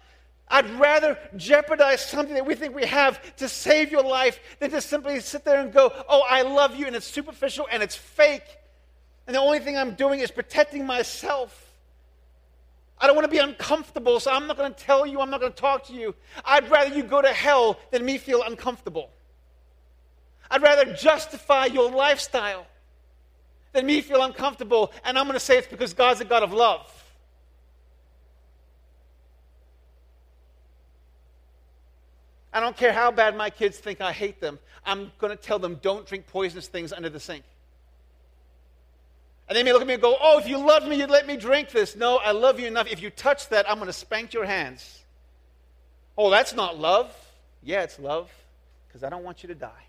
[0.48, 4.82] I'd rather jeopardize something that we think we have to save your life than to
[4.82, 8.46] simply sit there and go, Oh, I love you, and it's superficial and it's fake.
[9.28, 11.65] And the only thing I'm doing is protecting myself.
[13.06, 15.40] I don't want to be uncomfortable, so I'm not going to tell you, I'm not
[15.40, 16.16] going to talk to you.
[16.44, 19.12] I'd rather you go to hell than me feel uncomfortable.
[20.50, 22.66] I'd rather justify your lifestyle
[23.74, 26.52] than me feel uncomfortable, and I'm going to say it's because God's a God of
[26.52, 26.92] love.
[32.52, 34.58] I don't care how bad my kids think I hate them.
[34.84, 37.44] I'm going to tell them don't drink poisonous things under the sink.
[39.48, 41.28] And they may look at me and go, Oh, if you loved me, you'd let
[41.28, 41.96] me drink this.
[41.96, 42.88] No, I love you enough.
[42.90, 45.04] If you touch that, I'm going to spank your hands.
[46.18, 47.14] Oh, that's not love.
[47.62, 48.32] Yeah, it's love
[48.88, 49.84] because I don't want you to die.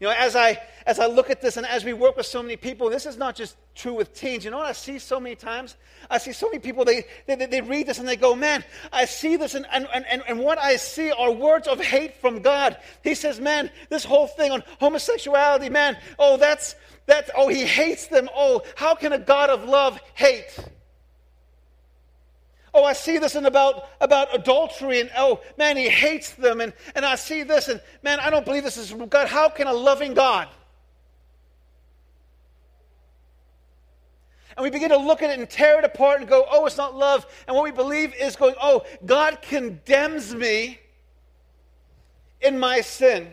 [0.00, 2.40] You know, as I as I look at this and as we work with so
[2.40, 4.44] many people, this is not just true with teens.
[4.44, 5.76] You know what I see so many times?
[6.08, 9.04] I see so many people, they, they, they read this and they go, Man, I
[9.04, 12.78] see this, and, and, and, and what I see are words of hate from God.
[13.04, 18.06] He says, Man, this whole thing on homosexuality, man, oh, that's that, oh, he hates
[18.06, 18.28] them.
[18.34, 20.58] Oh, how can a God of love hate?
[22.78, 26.60] Oh, I see this in about, about adultery, and oh, man, he hates them.
[26.60, 29.26] And, and I see this, and man, I don't believe this is from God.
[29.26, 30.46] How can a loving God?
[34.56, 36.76] And we begin to look at it and tear it apart and go, oh, it's
[36.76, 37.26] not love.
[37.48, 40.78] And what we believe is going, oh, God condemns me
[42.40, 43.28] in my sin.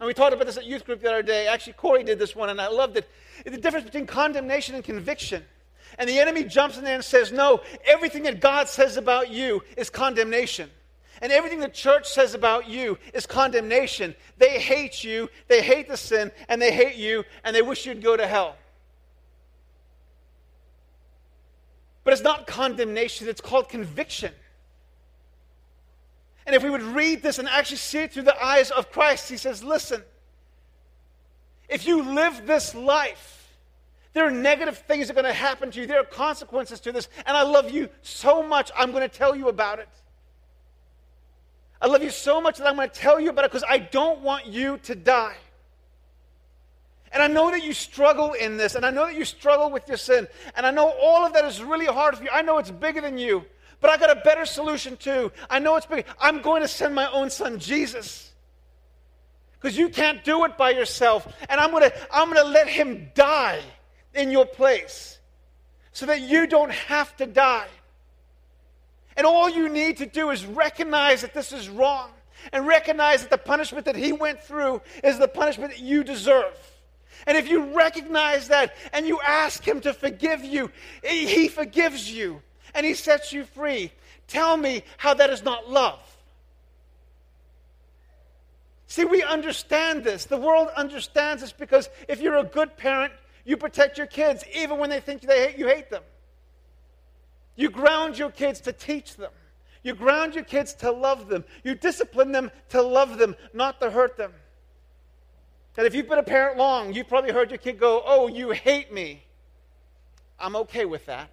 [0.00, 1.48] And we talked about this at youth group the other day.
[1.48, 3.06] Actually, Corey did this one, and I loved it.
[3.44, 5.44] The difference between condemnation and conviction.
[5.98, 9.62] And the enemy jumps in there and says, No, everything that God says about you
[9.76, 10.70] is condemnation.
[11.20, 14.14] And everything the church says about you is condemnation.
[14.38, 18.02] They hate you, they hate the sin, and they hate you, and they wish you'd
[18.02, 18.56] go to hell.
[22.04, 24.32] But it's not condemnation, it's called conviction.
[26.46, 29.28] And if we would read this and actually see it through the eyes of Christ,
[29.28, 30.02] he says, listen,
[31.68, 33.37] if you live this life,
[34.14, 35.86] there are negative things that are going to happen to you.
[35.86, 37.08] There are consequences to this.
[37.26, 39.88] And I love you so much, I'm going to tell you about it.
[41.80, 43.78] I love you so much that I'm going to tell you about it because I
[43.78, 45.36] don't want you to die.
[47.12, 49.88] And I know that you struggle in this, and I know that you struggle with
[49.88, 52.30] your sin, and I know all of that is really hard for you.
[52.30, 53.44] I know it's bigger than you.
[53.80, 55.30] But I got a better solution too.
[55.48, 56.04] I know it's big.
[56.20, 58.32] I'm going to send my own son, Jesus.
[59.60, 61.32] Because you can't do it by yourself.
[61.48, 63.60] And I'm going to I'm going to let him die
[64.18, 65.18] in your place
[65.92, 67.68] so that you don't have to die.
[69.16, 72.10] And all you need to do is recognize that this is wrong
[72.52, 76.56] and recognize that the punishment that he went through is the punishment that you deserve.
[77.26, 80.70] And if you recognize that and you ask him to forgive you,
[81.02, 82.42] he forgives you
[82.74, 83.92] and he sets you free.
[84.28, 86.00] Tell me how that is not love.
[88.86, 90.24] See, we understand this.
[90.24, 93.12] The world understands this because if you're a good parent,
[93.48, 96.02] you protect your kids even when they think they hate, you hate them.
[97.56, 99.30] You ground your kids to teach them.
[99.82, 101.46] You ground your kids to love them.
[101.64, 104.32] You discipline them to love them, not to hurt them.
[105.78, 108.50] And if you've been a parent long, you've probably heard your kid go, Oh, you
[108.50, 109.24] hate me.
[110.38, 111.30] I'm okay with that.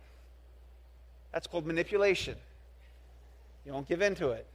[1.34, 2.36] That's called manipulation.
[3.66, 4.47] You don't give in to it.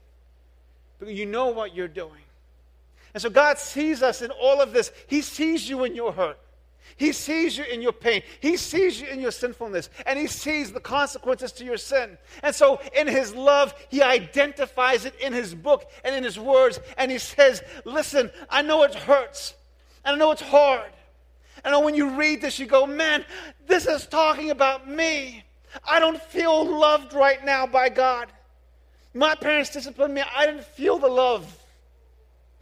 [0.99, 2.23] But you know what you're doing.
[3.13, 4.93] And so God sees us in all of this.
[5.09, 6.39] He sees you in your hurt.
[6.97, 8.23] He sees you in your pain.
[8.41, 9.89] He sees you in your sinfulness.
[10.07, 12.19] And He sees the consequences to your sin.
[12.43, 16.79] And so, in His love, He identifies it in His book and in His words.
[16.99, 19.55] And He says, Listen, I know it hurts.
[20.05, 20.91] And I know it's hard.
[21.65, 23.25] And when you read this, you go, Man,
[23.67, 25.45] this is talking about me.
[25.89, 28.29] I don't feel loved right now by God.
[29.15, 30.23] My parents disciplined me.
[30.35, 31.57] I didn't feel the love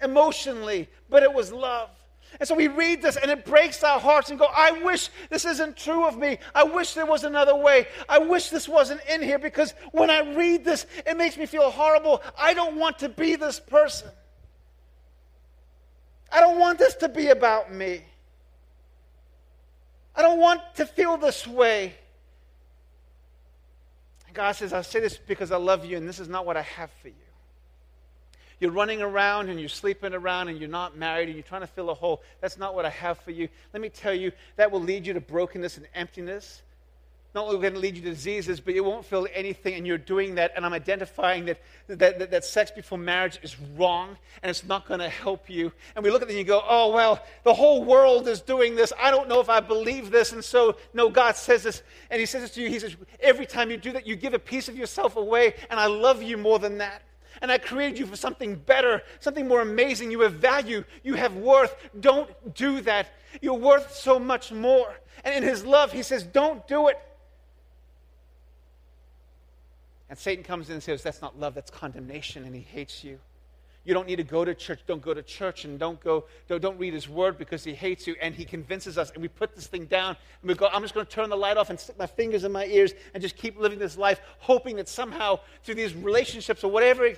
[0.02, 1.90] emotionally, but it was love.
[2.38, 5.44] And so we read this and it breaks our hearts and go, I wish this
[5.44, 6.38] isn't true of me.
[6.54, 7.88] I wish there was another way.
[8.08, 11.70] I wish this wasn't in here because when I read this, it makes me feel
[11.70, 12.22] horrible.
[12.38, 14.08] I don't want to be this person.
[16.30, 18.02] I don't want this to be about me.
[20.14, 21.94] I don't want to feel this way.
[24.26, 26.56] And God says, I say this because I love you, and this is not what
[26.56, 27.14] I have for you.
[28.60, 31.68] You're running around and you're sleeping around and you're not married and you're trying to
[31.68, 32.22] fill a hole.
[32.40, 33.48] That's not what I have for you.
[33.72, 36.62] Let me tell you, that will lead you to brokenness and emptiness.
[37.34, 39.98] Not only going to lead you to diseases, but you won't feel anything, and you're
[39.98, 40.52] doing that.
[40.56, 44.88] And I'm identifying that, that, that, that sex before marriage is wrong, and it's not
[44.88, 45.70] going to help you.
[45.94, 48.76] And we look at it and you go, oh, well, the whole world is doing
[48.76, 48.94] this.
[48.98, 50.32] I don't know if I believe this.
[50.32, 52.70] And so, no, God says this, and He says this to you.
[52.70, 55.78] He says, every time you do that, you give a piece of yourself away, and
[55.78, 57.02] I love you more than that
[57.40, 60.10] and I created you for something better, something more amazing.
[60.10, 61.74] You have value, you have worth.
[62.00, 63.08] Don't do that.
[63.40, 64.94] You're worth so much more.
[65.24, 66.98] And in His love, He says, Don't do it.
[70.10, 73.18] And Satan comes in and says, That's not love, that's condemnation, and he hates you.
[73.88, 74.80] You don't need to go to church.
[74.86, 78.06] Don't go to church and don't go, don't, don't read his word because he hates
[78.06, 78.16] you.
[78.20, 79.10] And he convinces us.
[79.12, 81.38] And we put this thing down and we go, I'm just going to turn the
[81.38, 84.20] light off and stick my fingers in my ears and just keep living this life,
[84.40, 87.08] hoping that somehow through these relationships or whatever,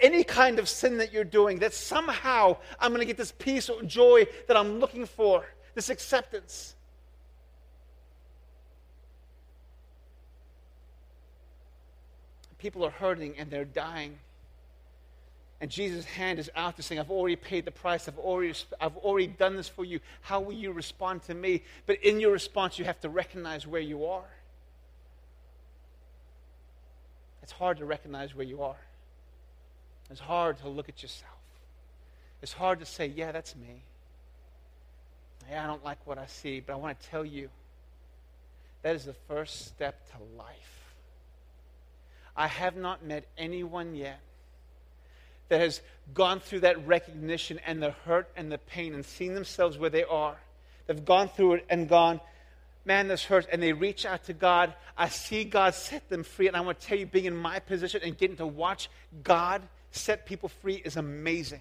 [0.00, 3.68] any kind of sin that you're doing, that somehow I'm going to get this peace
[3.68, 5.44] or joy that I'm looking for,
[5.76, 6.74] this acceptance.
[12.58, 14.18] People are hurting and they're dying.
[15.64, 18.06] And Jesus' hand is out to saying, I've already paid the price.
[18.06, 19.98] I've already, I've already done this for you.
[20.20, 21.62] How will you respond to me?
[21.86, 24.28] But in your response, you have to recognize where you are.
[27.42, 28.76] It's hard to recognize where you are.
[30.10, 31.32] It's hard to look at yourself.
[32.42, 33.84] It's hard to say, yeah, that's me.
[35.50, 37.48] Yeah, I don't like what I see, but I want to tell you
[38.82, 40.94] that is the first step to life.
[42.36, 44.20] I have not met anyone yet
[45.48, 45.80] that has
[46.12, 50.04] gone through that recognition and the hurt and the pain and seen themselves where they
[50.04, 50.36] are.
[50.86, 52.20] They've gone through it and gone,
[52.84, 53.46] man, this hurts.
[53.50, 54.74] And they reach out to God.
[54.96, 56.48] I see God set them free.
[56.48, 58.90] And I want to tell you, being in my position and getting to watch
[59.22, 61.60] God set people free is amazing.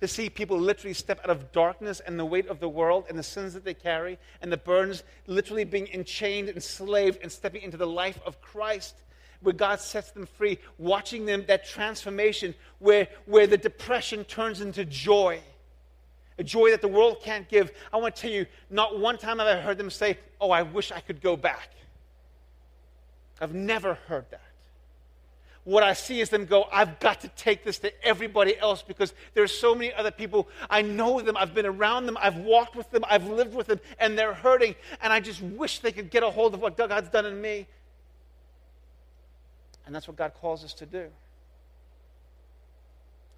[0.00, 3.18] To see people literally step out of darkness and the weight of the world and
[3.18, 7.76] the sins that they carry and the burdens, literally being enchained, enslaved, and stepping into
[7.76, 8.94] the life of Christ
[9.40, 14.84] where God sets them free, watching them, that transformation where, where the depression turns into
[14.84, 15.40] joy.
[16.38, 17.72] A joy that the world can't give.
[17.92, 20.62] I want to tell you, not one time have I heard them say, Oh, I
[20.62, 21.70] wish I could go back.
[23.40, 24.42] I've never heard that.
[25.64, 29.12] What I see is them go, I've got to take this to everybody else because
[29.34, 30.48] there's so many other people.
[30.70, 33.78] I know them, I've been around them, I've walked with them, I've lived with them,
[33.98, 34.76] and they're hurting.
[35.02, 37.66] And I just wish they could get a hold of what God's done in me.
[39.88, 41.06] And that's what God calls us to do.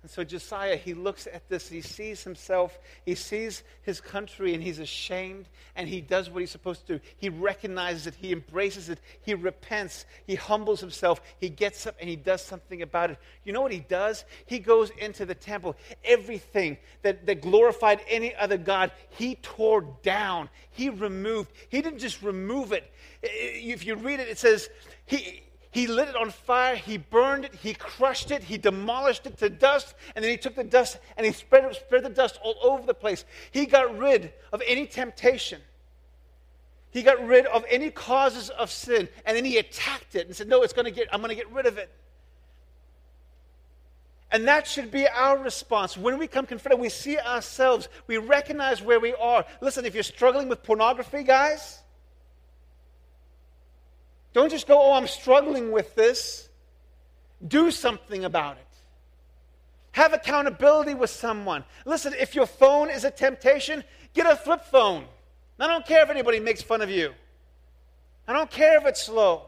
[0.02, 2.76] And so Josiah, he looks at this, he sees himself,
[3.06, 5.46] he sees his country, and he's ashamed,
[5.76, 7.04] and he does what he's supposed to do.
[7.18, 12.10] He recognizes it, he embraces it, he repents, he humbles himself, he gets up, and
[12.10, 13.18] he does something about it.
[13.44, 14.24] You know what he does?
[14.46, 15.76] He goes into the temple.
[16.02, 21.52] Everything that, that glorified any other God, he tore down, he removed.
[21.68, 22.90] He didn't just remove it.
[23.22, 24.68] If you read it, it says,
[25.06, 29.38] he he lit it on fire, he burned it, he crushed it, he demolished it
[29.38, 32.38] to dust, and then he took the dust and he spread, it, spread the dust
[32.42, 33.24] all over the place.
[33.52, 35.60] He got rid of any temptation.
[36.90, 40.48] He got rid of any causes of sin, and then he attacked it and said,
[40.48, 41.88] No, it's gonna get, I'm gonna get rid of it.
[44.32, 45.96] And that should be our response.
[45.96, 49.44] When we come confronted, we see ourselves, we recognize where we are.
[49.60, 51.79] Listen, if you're struggling with pornography, guys,
[54.32, 56.48] don't just go, oh, I'm struggling with this.
[57.46, 58.66] Do something about it.
[59.92, 61.64] Have accountability with someone.
[61.84, 63.82] Listen, if your phone is a temptation,
[64.14, 65.04] get a flip phone.
[65.58, 67.12] I don't care if anybody makes fun of you.
[68.26, 69.46] I don't care if it's slow.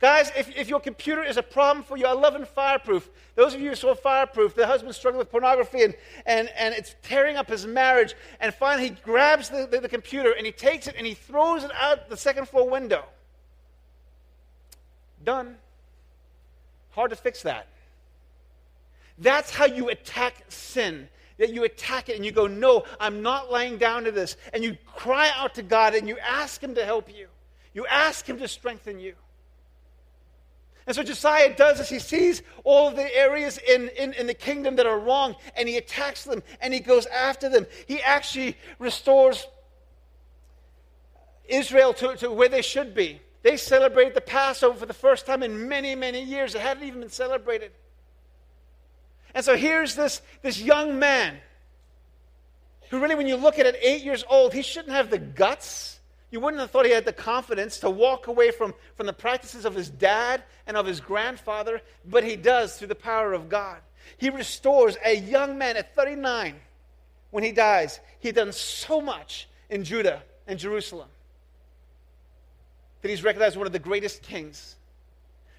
[0.00, 3.08] Guys, if, if your computer is a problem for you, I love in Fireproof.
[3.34, 6.94] Those of you who saw Fireproof, the husband struggling with pornography and, and, and it's
[7.02, 8.14] tearing up his marriage.
[8.40, 11.64] And finally, he grabs the, the, the computer and he takes it and he throws
[11.64, 13.04] it out the second floor window.
[15.24, 15.56] Done.
[16.90, 17.66] Hard to fix that.
[19.18, 21.08] That's how you attack sin.
[21.38, 24.36] That you attack it and you go, No, I'm not laying down to this.
[24.52, 27.28] And you cry out to God and you ask Him to help you.
[27.74, 29.14] You ask Him to strengthen you.
[30.88, 31.90] And so Josiah does this.
[31.90, 35.68] He sees all of the areas in, in, in, the kingdom that are wrong, and
[35.68, 37.66] he attacks them, and he goes after them.
[37.86, 39.46] He actually restores
[41.46, 43.20] Israel to, to where they should be.
[43.42, 46.54] They celebrated the Passover for the first time in many, many years.
[46.54, 47.72] It hadn't even been celebrated.
[49.34, 51.38] And so here's this, this young man
[52.90, 55.98] who, really, when you look at it, eight years old, he shouldn't have the guts
[56.30, 59.64] you wouldn't have thought he had the confidence to walk away from, from the practices
[59.64, 63.78] of his dad and of his grandfather, but he does through the power of God.
[64.18, 66.56] He restores a young man at 39
[67.30, 68.00] when he dies.
[68.20, 71.08] He had done so much in Judah and Jerusalem
[73.02, 74.76] that he's recognized as one of the greatest kings.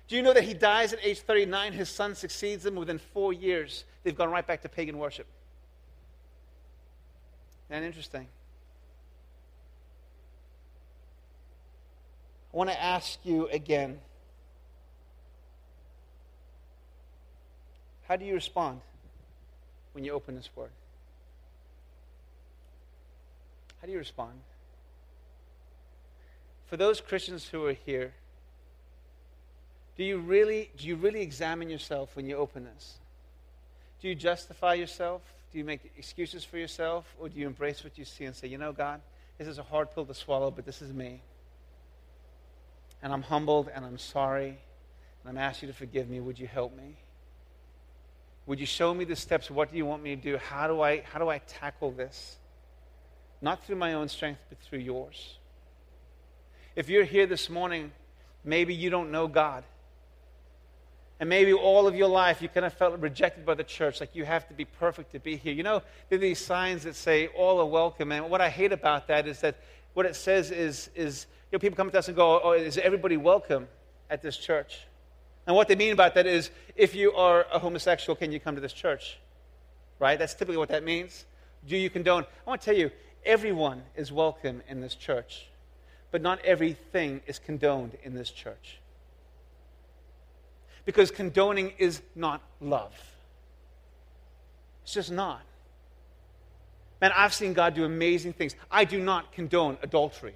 [0.08, 1.74] Do you know that he dies at age 39?
[1.74, 3.86] His son succeeds him within four years.
[4.04, 5.28] They've gone right back to pagan worship.
[7.70, 8.28] Isn't that interesting?
[12.52, 14.00] I want to ask you again
[18.08, 18.82] how do you respond
[19.94, 20.72] when you open this word?
[23.80, 24.40] How do you respond?
[26.70, 28.14] For those Christians who are here,
[29.98, 32.96] do you really do you really examine yourself when you open this?
[34.02, 35.22] Do you justify yourself?
[35.52, 37.14] Do you make excuses for yourself?
[37.20, 39.02] Or do you embrace what you see and say, you know, God,
[39.38, 41.22] this is a hard pill to swallow, but this is me
[43.02, 44.58] and I'm humbled and I'm sorry and
[45.26, 46.20] I'm asking you to forgive me.
[46.20, 46.96] Would you help me?
[48.46, 49.50] Would you show me the steps?
[49.52, 50.38] What do you want me to do?
[50.38, 52.38] How do I, how do I tackle this?
[53.42, 55.39] Not through my own strength, but through yours.
[56.80, 57.92] If you're here this morning,
[58.46, 59.66] maybe you don't know God.
[61.20, 64.16] And maybe all of your life you kind of felt rejected by the church, like
[64.16, 65.52] you have to be perfect to be here.
[65.52, 68.14] You know, there are these signs that say all are welcome.
[68.14, 69.58] And what I hate about that is that
[69.94, 72.78] what it says is, is you know, people come to us and go, oh, is
[72.78, 73.68] everybody welcome
[74.10, 74.80] at this church?
[75.48, 78.56] And what they mean about that is, if you are a homosexual, can you come
[78.56, 79.20] to this church?
[80.00, 80.18] Right?
[80.18, 81.26] That's typically what that means.
[81.68, 82.24] Do you condone?
[82.24, 82.90] I want to tell you,
[83.26, 85.50] everyone is welcome in this church,
[86.12, 88.80] but not everything is condoned in this church.
[90.86, 92.94] Because condoning is not love.
[94.84, 95.42] It's just not.
[97.02, 98.56] Man, I've seen God do amazing things.
[98.70, 100.36] I do not condone adultery.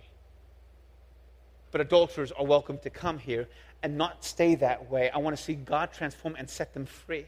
[1.72, 3.48] But adulterers are welcome to come here
[3.82, 5.10] and not stay that way.
[5.10, 7.26] I want to see God transform and set them free.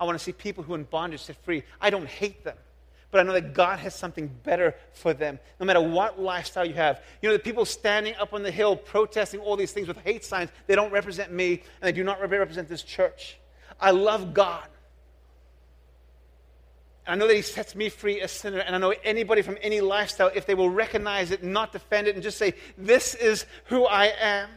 [0.00, 1.62] I want to see people who are in bondage set free.
[1.80, 2.56] I don't hate them,
[3.10, 6.74] but I know that God has something better for them, no matter what lifestyle you
[6.74, 7.02] have.
[7.22, 10.24] You know, the people standing up on the hill protesting all these things with hate
[10.24, 13.38] signs, they don't represent me, and they do not represent this church.
[13.80, 14.66] I love God.
[17.06, 19.56] I know that He sets me free as a sinner, and I know anybody from
[19.62, 23.46] any lifestyle, if they will recognize it, not defend it, and just say, This is
[23.64, 24.50] who I am.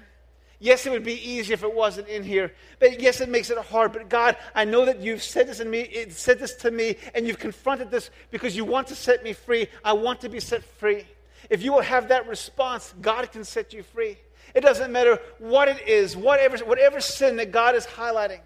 [0.61, 2.53] Yes, it would be easy if it wasn't in here.
[2.79, 3.91] But yes, it makes it hard.
[3.91, 7.27] But God, I know that you've said this, in me, said this to me, and
[7.27, 9.67] you've confronted this because you want to set me free.
[9.83, 11.05] I want to be set free.
[11.49, 14.17] If you will have that response, God can set you free.
[14.55, 18.41] It doesn't matter what it is, whatever, whatever sin that God is highlighting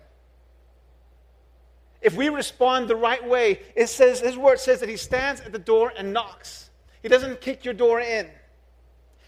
[2.06, 5.52] if we respond the right way, it says, his word says that he stands at
[5.52, 6.70] the door and knocks.
[7.02, 8.28] He doesn't kick your door in.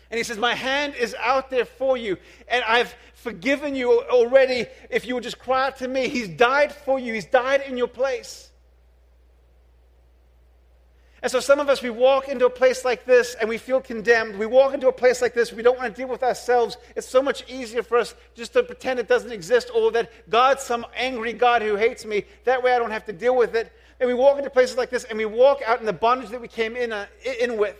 [0.09, 4.67] And he says, My hand is out there for you, and I've forgiven you already
[4.89, 6.07] if you will just cry out to me.
[6.07, 8.47] He's died for you, He's died in your place.
[11.23, 13.81] And so some of us, we walk into a place like this and we feel
[13.81, 14.37] condemned.
[14.37, 16.77] We walk into a place like this, we don't want to deal with ourselves.
[16.95, 20.61] It's so much easier for us just to pretend it doesn't exist or that God's
[20.61, 22.25] some angry God who hates me.
[22.43, 23.71] That way I don't have to deal with it.
[23.99, 26.39] And we walk into places like this and we walk out in the bondage that
[26.39, 27.07] we came in, uh,
[27.41, 27.75] in with.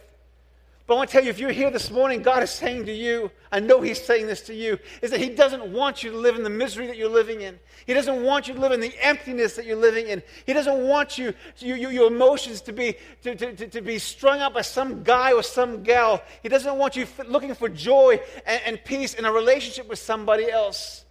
[0.87, 2.93] But I want to tell you, if you're here this morning, God is saying to
[2.93, 6.17] you, I know He's saying this to you, is that He doesn't want you to
[6.17, 7.59] live in the misery that you're living in.
[7.85, 10.23] He doesn't want you to live in the emptiness that you're living in.
[10.45, 14.39] He doesn't want you, you, you your emotions to be, to, to, to, be strung
[14.39, 16.23] up by some guy or some gal.
[16.41, 20.49] He doesn't want you looking for joy and, and peace in a relationship with somebody
[20.49, 21.03] else.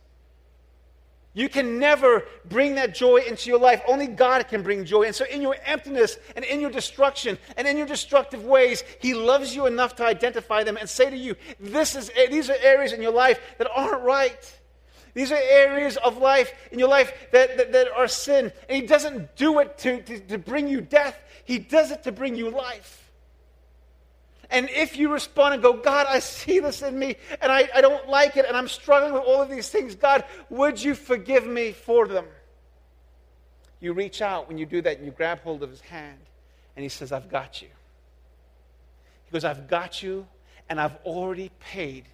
[1.37, 3.83] You can never bring that joy into your life.
[3.87, 5.03] Only God can bring joy.
[5.03, 9.13] And so, in your emptiness and in your destruction and in your destructive ways, He
[9.13, 12.95] loves you enough to identify them and say to you, this is, These are areas
[12.95, 14.59] in your life that aren't right.
[15.13, 18.51] These are areas of life in your life that, that, that are sin.
[18.71, 22.13] And He doesn't do it to, to, to bring you death, He does it to
[22.13, 23.06] bring you life.
[24.51, 27.81] And if you respond and go, God, I see this in me and I, I
[27.81, 31.47] don't like it and I'm struggling with all of these things, God, would you forgive
[31.47, 32.27] me for them?
[33.81, 36.19] You reach out when you do that and you grab hold of his hand
[36.77, 37.69] and he says, I've got you.
[39.25, 40.27] He goes, I've got you
[40.69, 42.05] and I've already paid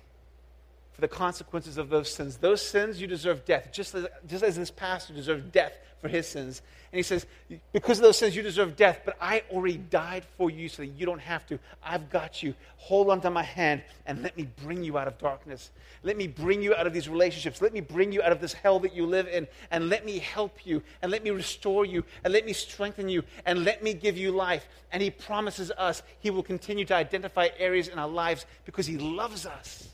[0.92, 2.36] for the consequences of those sins.
[2.36, 6.26] Those sins, you deserve death, just as, just as this pastor deserved death for his
[6.26, 6.62] sins.
[6.93, 7.24] And he says,
[7.72, 10.88] Because of those sins, you deserve death, but I already died for you so that
[10.88, 11.59] you don't have to.
[11.82, 12.55] I've got you.
[12.76, 15.70] Hold on to my hand and let me bring you out of darkness.
[16.03, 17.62] Let me bring you out of these relationships.
[17.62, 19.49] Let me bring you out of this hell that you live in.
[19.70, 20.82] And let me help you.
[21.01, 22.05] And let me restore you.
[22.24, 23.22] And let me strengthen you.
[23.47, 24.68] And let me give you life.
[24.93, 28.99] And he promises us he will continue to identify areas in our lives because he
[28.99, 29.88] loves us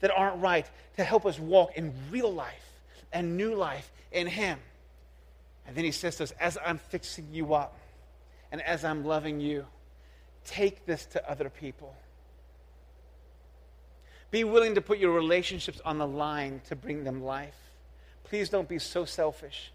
[0.00, 2.80] that aren't right to help us walk in real life
[3.12, 4.58] and new life in him.
[5.66, 7.78] And then he says to us, as I'm fixing you up
[8.52, 9.66] and as I'm loving you,
[10.44, 11.94] take this to other people.
[14.30, 17.56] Be willing to put your relationships on the line to bring them life.
[18.24, 19.70] Please don't be so selfish.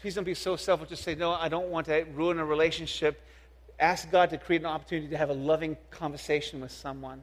[0.00, 3.20] Please don't be so selfish to say, No, I don't want to ruin a relationship.
[3.78, 7.22] Ask God to create an opportunity to have a loving conversation with someone.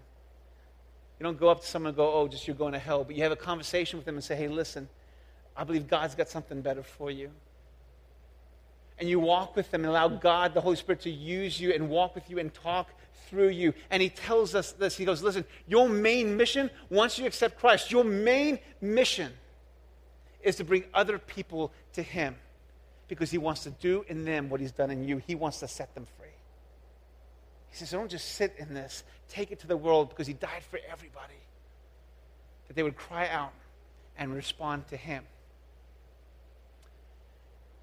[1.19, 3.03] You don't go up to someone and go, Oh, just you're going to hell.
[3.03, 4.89] But you have a conversation with them and say, Hey, listen,
[5.57, 7.31] I believe God's got something better for you.
[8.99, 11.89] And you walk with them and allow God, the Holy Spirit, to use you and
[11.89, 12.89] walk with you and talk
[13.27, 13.73] through you.
[13.89, 17.91] And He tells us this He goes, Listen, your main mission, once you accept Christ,
[17.91, 19.33] your main mission
[20.41, 22.35] is to bring other people to Him
[23.07, 25.17] because He wants to do in them what He's done in you.
[25.17, 26.27] He wants to set them free.
[27.69, 30.63] He says, Don't just sit in this, take it to the world because He died
[30.69, 31.33] for everybody.
[32.67, 33.53] That they would cry out
[34.17, 35.23] and respond to Him.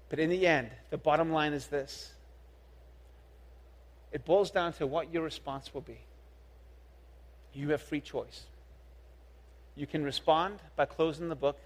[0.09, 2.13] But in the end, the bottom line is this
[4.11, 5.99] it boils down to what your response will be.
[7.53, 8.43] You have free choice.
[9.75, 11.57] You can respond by closing the book.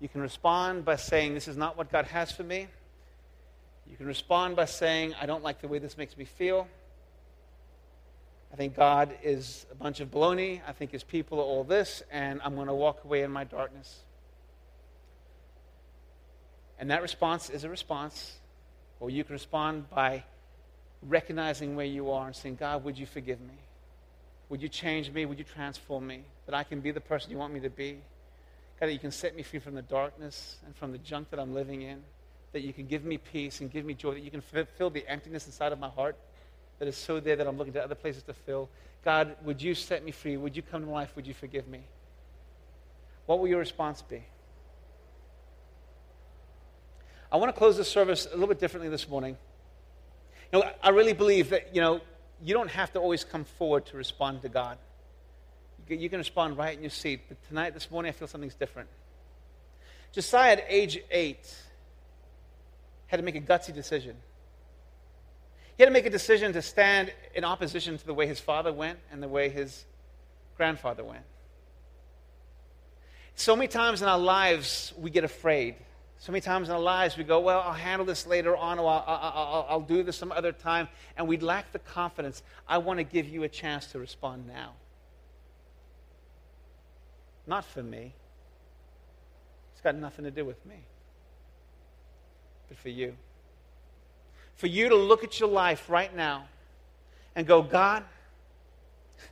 [0.00, 2.68] You can respond by saying, This is not what God has for me.
[3.86, 6.66] You can respond by saying, I don't like the way this makes me feel.
[8.52, 10.60] I think God is a bunch of baloney.
[10.66, 13.44] I think his people are all this, and I'm going to walk away in my
[13.44, 13.98] darkness.
[16.84, 18.36] And that response is a response,
[19.00, 20.22] or you can respond by
[21.00, 23.54] recognizing where you are and saying, God, would you forgive me?
[24.50, 25.24] Would you change me?
[25.24, 26.24] Would you transform me?
[26.44, 27.92] That I can be the person you want me to be?
[28.78, 31.40] God, that you can set me free from the darkness and from the junk that
[31.40, 32.02] I'm living in.
[32.52, 34.12] That you can give me peace and give me joy.
[34.12, 36.16] That you can fill the emptiness inside of my heart
[36.80, 38.68] that is so there that I'm looking to other places to fill.
[39.06, 40.36] God, would you set me free?
[40.36, 41.16] Would you come to life?
[41.16, 41.80] Would you forgive me?
[43.24, 44.22] What will your response be?
[47.32, 49.36] I want to close the service a little bit differently this morning.
[50.52, 52.00] You know, I really believe that, you know,
[52.42, 54.78] you don't have to always come forward to respond to God.
[55.88, 57.22] You can respond right in your seat.
[57.28, 58.88] But tonight, this morning, I feel something's different.
[60.12, 61.54] Josiah, at age eight,
[63.06, 64.16] had to make a gutsy decision.
[65.76, 68.72] He had to make a decision to stand in opposition to the way his father
[68.72, 69.84] went and the way his
[70.56, 71.24] grandfather went.
[73.34, 75.74] So many times in our lives, we get afraid
[76.18, 78.88] so many times in our lives, we go, Well, I'll handle this later on, or
[78.88, 80.88] I'll, I'll, I'll do this some other time.
[81.16, 82.42] And we lack the confidence.
[82.68, 84.72] I want to give you a chance to respond now.
[87.46, 88.14] Not for me,
[89.72, 90.76] it's got nothing to do with me,
[92.68, 93.14] but for you.
[94.54, 96.46] For you to look at your life right now
[97.36, 98.04] and go, God,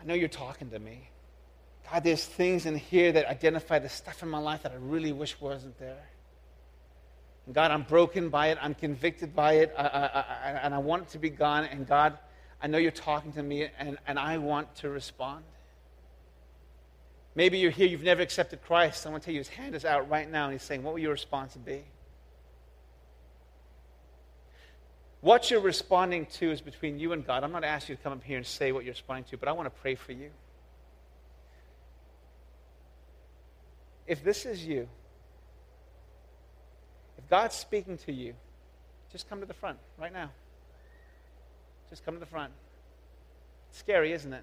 [0.00, 1.09] I know you're talking to me.
[1.90, 5.12] God, there's things in here that identify the stuff in my life that I really
[5.12, 6.04] wish wasn't there.
[7.46, 8.58] And God, I'm broken by it.
[8.60, 9.74] I'm convicted by it.
[9.76, 11.64] I, I, I, and I want it to be gone.
[11.64, 12.16] And God,
[12.62, 15.44] I know you're talking to me, and, and I want to respond.
[17.34, 19.06] Maybe you're here, you've never accepted Christ.
[19.06, 20.94] I want to tell you, his hand is out right now, and he's saying, What
[20.94, 21.82] will your response be?
[25.22, 27.44] What you're responding to is between you and God.
[27.44, 29.48] I'm not asking you to come up here and say what you're responding to, but
[29.48, 30.30] I want to pray for you.
[34.10, 34.88] If this is you,
[37.16, 38.34] if God's speaking to you,
[39.12, 40.30] just come to the front right now.
[41.90, 42.52] Just come to the front.
[43.68, 44.42] It's scary, isn't it?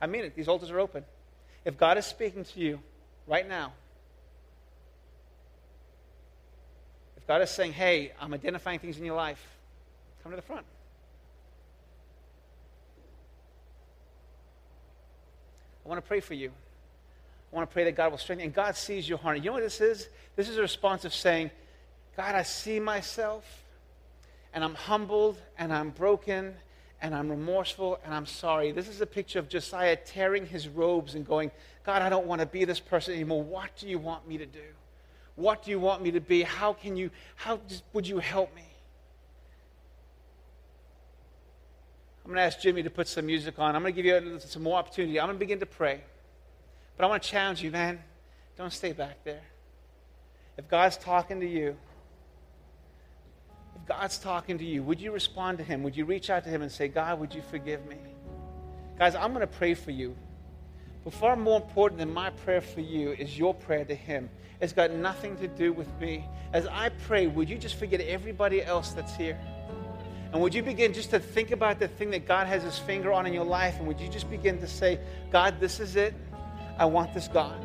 [0.00, 0.34] I mean it.
[0.34, 1.04] These altars are open.
[1.66, 2.80] If God is speaking to you
[3.26, 3.74] right now,
[7.18, 9.46] if God is saying, hey, I'm identifying things in your life,
[10.22, 10.64] come to the front.
[15.84, 16.52] I want to pray for you.
[17.52, 18.46] I want to pray that God will strengthen.
[18.46, 19.38] And God sees your heart.
[19.38, 20.08] You know what this is?
[20.36, 21.50] This is a response of saying,
[22.16, 23.44] God, I see myself,
[24.52, 26.54] and I'm humbled, and I'm broken,
[27.02, 28.72] and I'm remorseful, and I'm sorry.
[28.72, 31.50] This is a picture of Josiah tearing his robes and going,
[31.84, 33.42] God, I don't want to be this person anymore.
[33.42, 34.58] What do you want me to do?
[35.36, 36.42] What do you want me to be?
[36.42, 37.60] How can you, how
[37.92, 38.66] would you help me?
[42.24, 43.74] I'm going to ask Jimmy to put some music on.
[43.74, 45.18] I'm going to give you some more opportunity.
[45.18, 46.02] I'm going to begin to pray.
[47.00, 47.98] But I want to challenge you, man.
[48.58, 49.40] Don't stay back there.
[50.58, 51.74] If God's talking to you,
[53.74, 55.82] if God's talking to you, would you respond to Him?
[55.82, 57.96] Would you reach out to Him and say, God, would you forgive me?
[58.98, 60.14] Guys, I'm going to pray for you.
[61.02, 64.28] But far more important than my prayer for you is your prayer to Him.
[64.60, 66.26] It's got nothing to do with me.
[66.52, 69.40] As I pray, would you just forget everybody else that's here?
[70.34, 73.10] And would you begin just to think about the thing that God has His finger
[73.10, 73.78] on in your life?
[73.78, 75.00] And would you just begin to say,
[75.32, 76.12] God, this is it.
[76.80, 77.64] I want this God.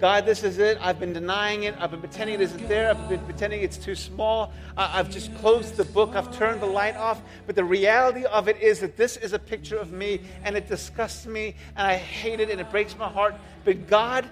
[0.00, 0.78] God, this is it.
[0.80, 1.76] I've been denying it.
[1.78, 2.90] I've been pretending it isn't there.
[2.90, 4.52] I've been pretending it's too small.
[4.76, 6.16] I've just closed the book.
[6.16, 7.22] I've turned the light off.
[7.46, 10.66] But the reality of it is that this is a picture of me, and it
[10.66, 13.36] disgusts me, and I hate it, and it breaks my heart.
[13.64, 14.26] But God,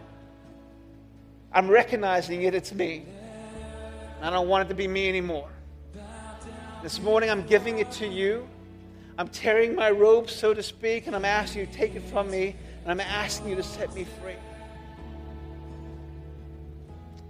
[1.52, 2.54] I'm recognizing it.
[2.54, 3.04] It's me.
[4.22, 5.50] I don't want it to be me anymore.
[6.82, 8.48] This morning, I'm giving it to you.
[9.18, 12.30] I'm tearing my robe, so to speak, and I'm asking you to take it from
[12.30, 12.56] me,
[12.90, 14.36] I'm asking you to set me free.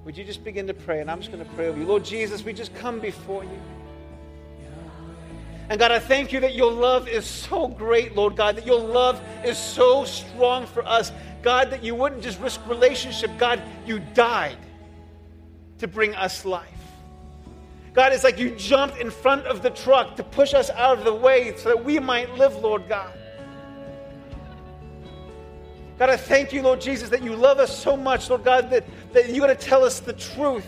[0.04, 1.00] Would you just begin to pray?
[1.00, 1.86] And I'm just going to pray over you.
[1.86, 3.60] Lord Jesus, we just come before you.
[5.68, 8.80] And God, I thank you that your love is so great, Lord God, that your
[8.80, 11.12] love is so strong for us.
[11.42, 13.30] God, that you wouldn't just risk relationship.
[13.38, 14.58] God, you died
[15.78, 16.66] to bring us life.
[17.92, 21.04] God, it's like you jumped in front of the truck to push us out of
[21.04, 23.12] the way so that we might live, Lord God.
[26.00, 28.86] God, I thank you, Lord Jesus, that you love us so much, Lord God, that,
[29.12, 30.66] that you're going to tell us the truth,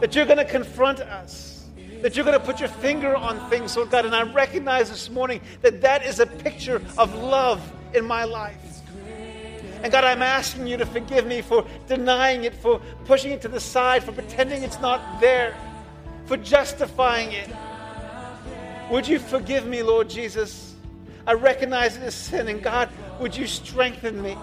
[0.00, 1.66] that you're going to confront us,
[2.00, 4.06] that you're going to put your finger on things, Lord God.
[4.06, 7.60] And I recognize this morning that that is a picture of love
[7.92, 8.80] in my life.
[9.82, 13.48] And God, I'm asking you to forgive me for denying it, for pushing it to
[13.48, 15.54] the side, for pretending it's not there,
[16.24, 17.50] for justifying it.
[18.90, 20.74] Would you forgive me, Lord Jesus?
[21.26, 22.88] I recognize it as sin, and God,
[23.20, 24.36] would you strengthen me?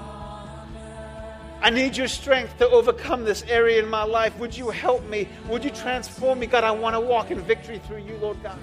[1.61, 4.37] I need your strength to overcome this area in my life.
[4.39, 5.27] Would you help me?
[5.47, 6.47] Would you transform me?
[6.47, 8.57] God, I want to walk in victory through you, Lord God.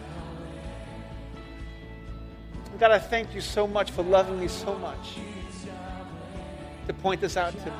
[2.79, 5.17] God, I thank you so much for loving me so much
[6.87, 7.73] to point this out to me.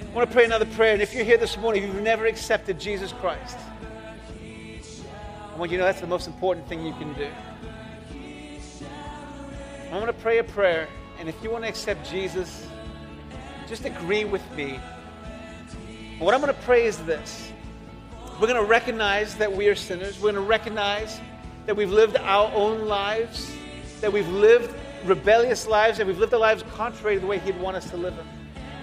[0.00, 0.92] I want to pray another prayer.
[0.92, 3.58] And if you're here this morning, you've never accepted Jesus Christ,
[4.42, 7.28] I want you to know that's the most important thing you can do.
[9.90, 10.88] I want to pray a prayer.
[11.18, 12.68] And if you want to accept Jesus,
[13.68, 14.78] just agree with me.
[16.20, 17.52] what I'm going to pray is this
[18.40, 20.16] we're going to recognize that we are sinners.
[20.16, 21.20] We're going to recognize
[21.66, 23.52] that we've lived our own lives,
[24.00, 24.72] that we've lived
[25.04, 27.96] rebellious lives and we've lived our lives contrary to the way He'd want us to
[27.96, 28.28] live them.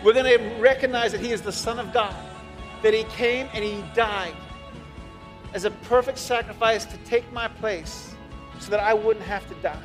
[0.03, 2.15] We're going to recognize that He is the Son of God,
[2.83, 4.35] that He came and He died
[5.53, 8.13] as a perfect sacrifice to take my place
[8.59, 9.81] so that I wouldn't have to die.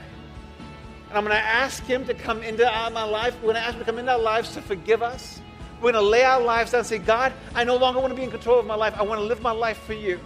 [1.13, 3.35] And I'm going to ask Him to come into my life.
[3.37, 5.43] We're going to ask Him to come into our lives to forgive us.
[5.77, 8.17] We're going to lay our lives down and say, God, I no longer want to
[8.17, 8.95] be in control of my life.
[8.97, 10.19] I want to live my life for you.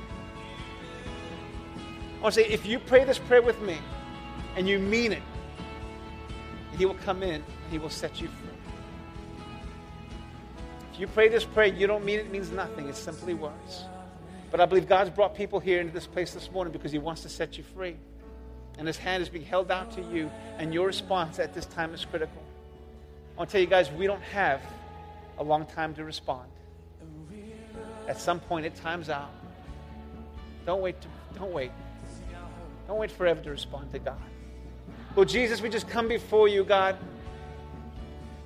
[2.19, 3.79] I want to say, if you pray this prayer with me
[4.57, 5.23] and you mean it,
[6.79, 8.51] he will come in and He will set you free.
[10.93, 12.89] If you pray this prayer, you don't mean it, it means nothing.
[12.89, 13.87] It's simply words.
[14.53, 17.23] But I believe God's brought people here into this place this morning because He wants
[17.23, 17.97] to set you free.
[18.79, 21.95] And His hand is being held out to you, and your response at this time
[21.95, 22.43] is critical.
[23.35, 24.61] I want to tell you guys, we don't have
[25.39, 26.49] a long time to respond.
[28.09, 29.31] At some point, it times out.
[30.65, 31.01] Don't wait.
[31.01, 31.09] To,
[31.39, 31.71] don't wait.
[32.87, 34.21] Don't wait forever to respond to God.
[35.15, 36.97] Well, Jesus, we just come before you, God.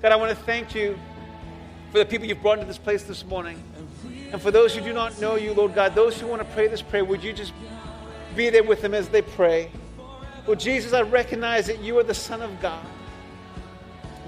[0.00, 0.98] God, I want to thank you
[1.92, 3.62] for the people you've brought into this place this morning.
[4.32, 6.68] And for those who do not know you, Lord God, those who want to pray
[6.68, 7.52] this prayer, would you just
[8.36, 9.70] be there with them as they pray?
[10.46, 12.84] Lord Jesus, I recognize that you are the Son of God.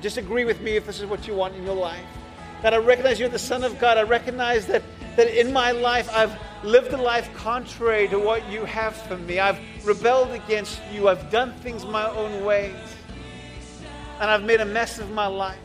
[0.00, 2.04] Just agree with me if this is what you want in your life.
[2.62, 3.98] God, I recognize you're the Son of God.
[3.98, 4.82] I recognize that,
[5.16, 9.40] that in my life I've lived a life contrary to what you have for me.
[9.40, 11.08] I've rebelled against you.
[11.08, 12.74] I've done things my own ways.
[14.20, 15.58] And I've made a mess of my life.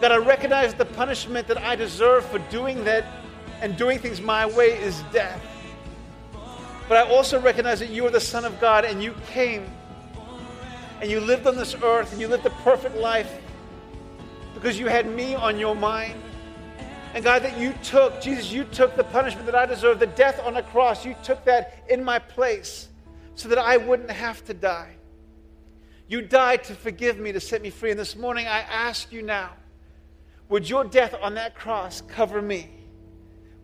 [0.00, 3.04] God, I recognize the punishment that I deserve for doing that
[3.60, 5.40] and doing things my way is death.
[6.88, 9.68] But I also recognize that you are the Son of God and you came
[11.00, 13.40] and you lived on this earth and you lived a perfect life
[14.54, 16.22] because you had me on your mind.
[17.14, 20.40] And God, that you took, Jesus, you took the punishment that I deserved, the death
[20.44, 21.04] on the cross.
[21.04, 22.88] You took that in my place
[23.34, 24.96] so that I wouldn't have to die.
[26.08, 27.90] You died to forgive me, to set me free.
[27.90, 29.52] And this morning I ask you now,
[30.48, 32.70] would your death on that cross cover me?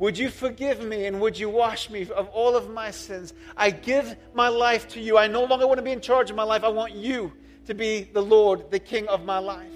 [0.02, 3.34] Would you forgive me and would you wash me of all of my sins?
[3.56, 5.16] I give my life to you.
[5.16, 6.64] I no longer want to be in charge of my life.
[6.64, 7.32] I want you
[7.66, 9.70] to be the Lord, the King of my life.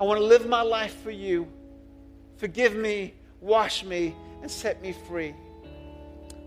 [0.00, 1.46] I want to live my life for you.
[2.38, 5.32] Forgive me, wash me, and set me free.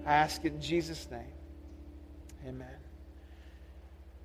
[0.05, 1.22] I ask it in Jesus' name.
[2.45, 2.67] Amen.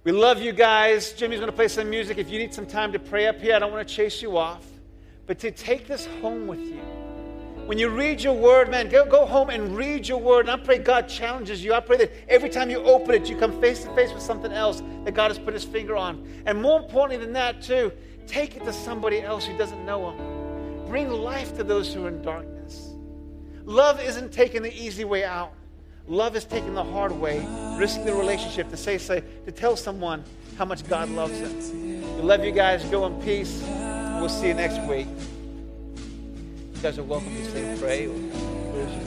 [0.03, 1.12] We love you guys.
[1.12, 2.18] Jimmy's going to play some music.
[2.18, 4.36] If you need some time to pray up here, I don't want to chase you
[4.36, 4.66] off,
[5.28, 6.82] but to take this home with you.
[7.67, 10.41] When you read your word, man, go, go home and read your word.
[10.41, 11.73] And I pray God challenges you.
[11.73, 14.53] I pray that every time you open it, you come face to face with something
[14.53, 16.29] else that God has put his finger on.
[16.45, 17.91] And more importantly than that, too,
[18.27, 20.89] take it to somebody else who doesn't know him.
[20.89, 22.91] Bring life to those who are in darkness.
[23.65, 25.55] Love isn't taking the easy way out.
[26.07, 27.47] Love is taking the hard way,
[27.79, 30.23] risking the relationship to say, say, to tell someone
[30.59, 32.17] how much God loves them.
[32.17, 32.85] We love you guys.
[32.85, 33.62] Go in peace.
[34.21, 35.09] We'll see you next week
[36.85, 38.07] guys are welcome to stay and pray.
[38.07, 39.04] Or,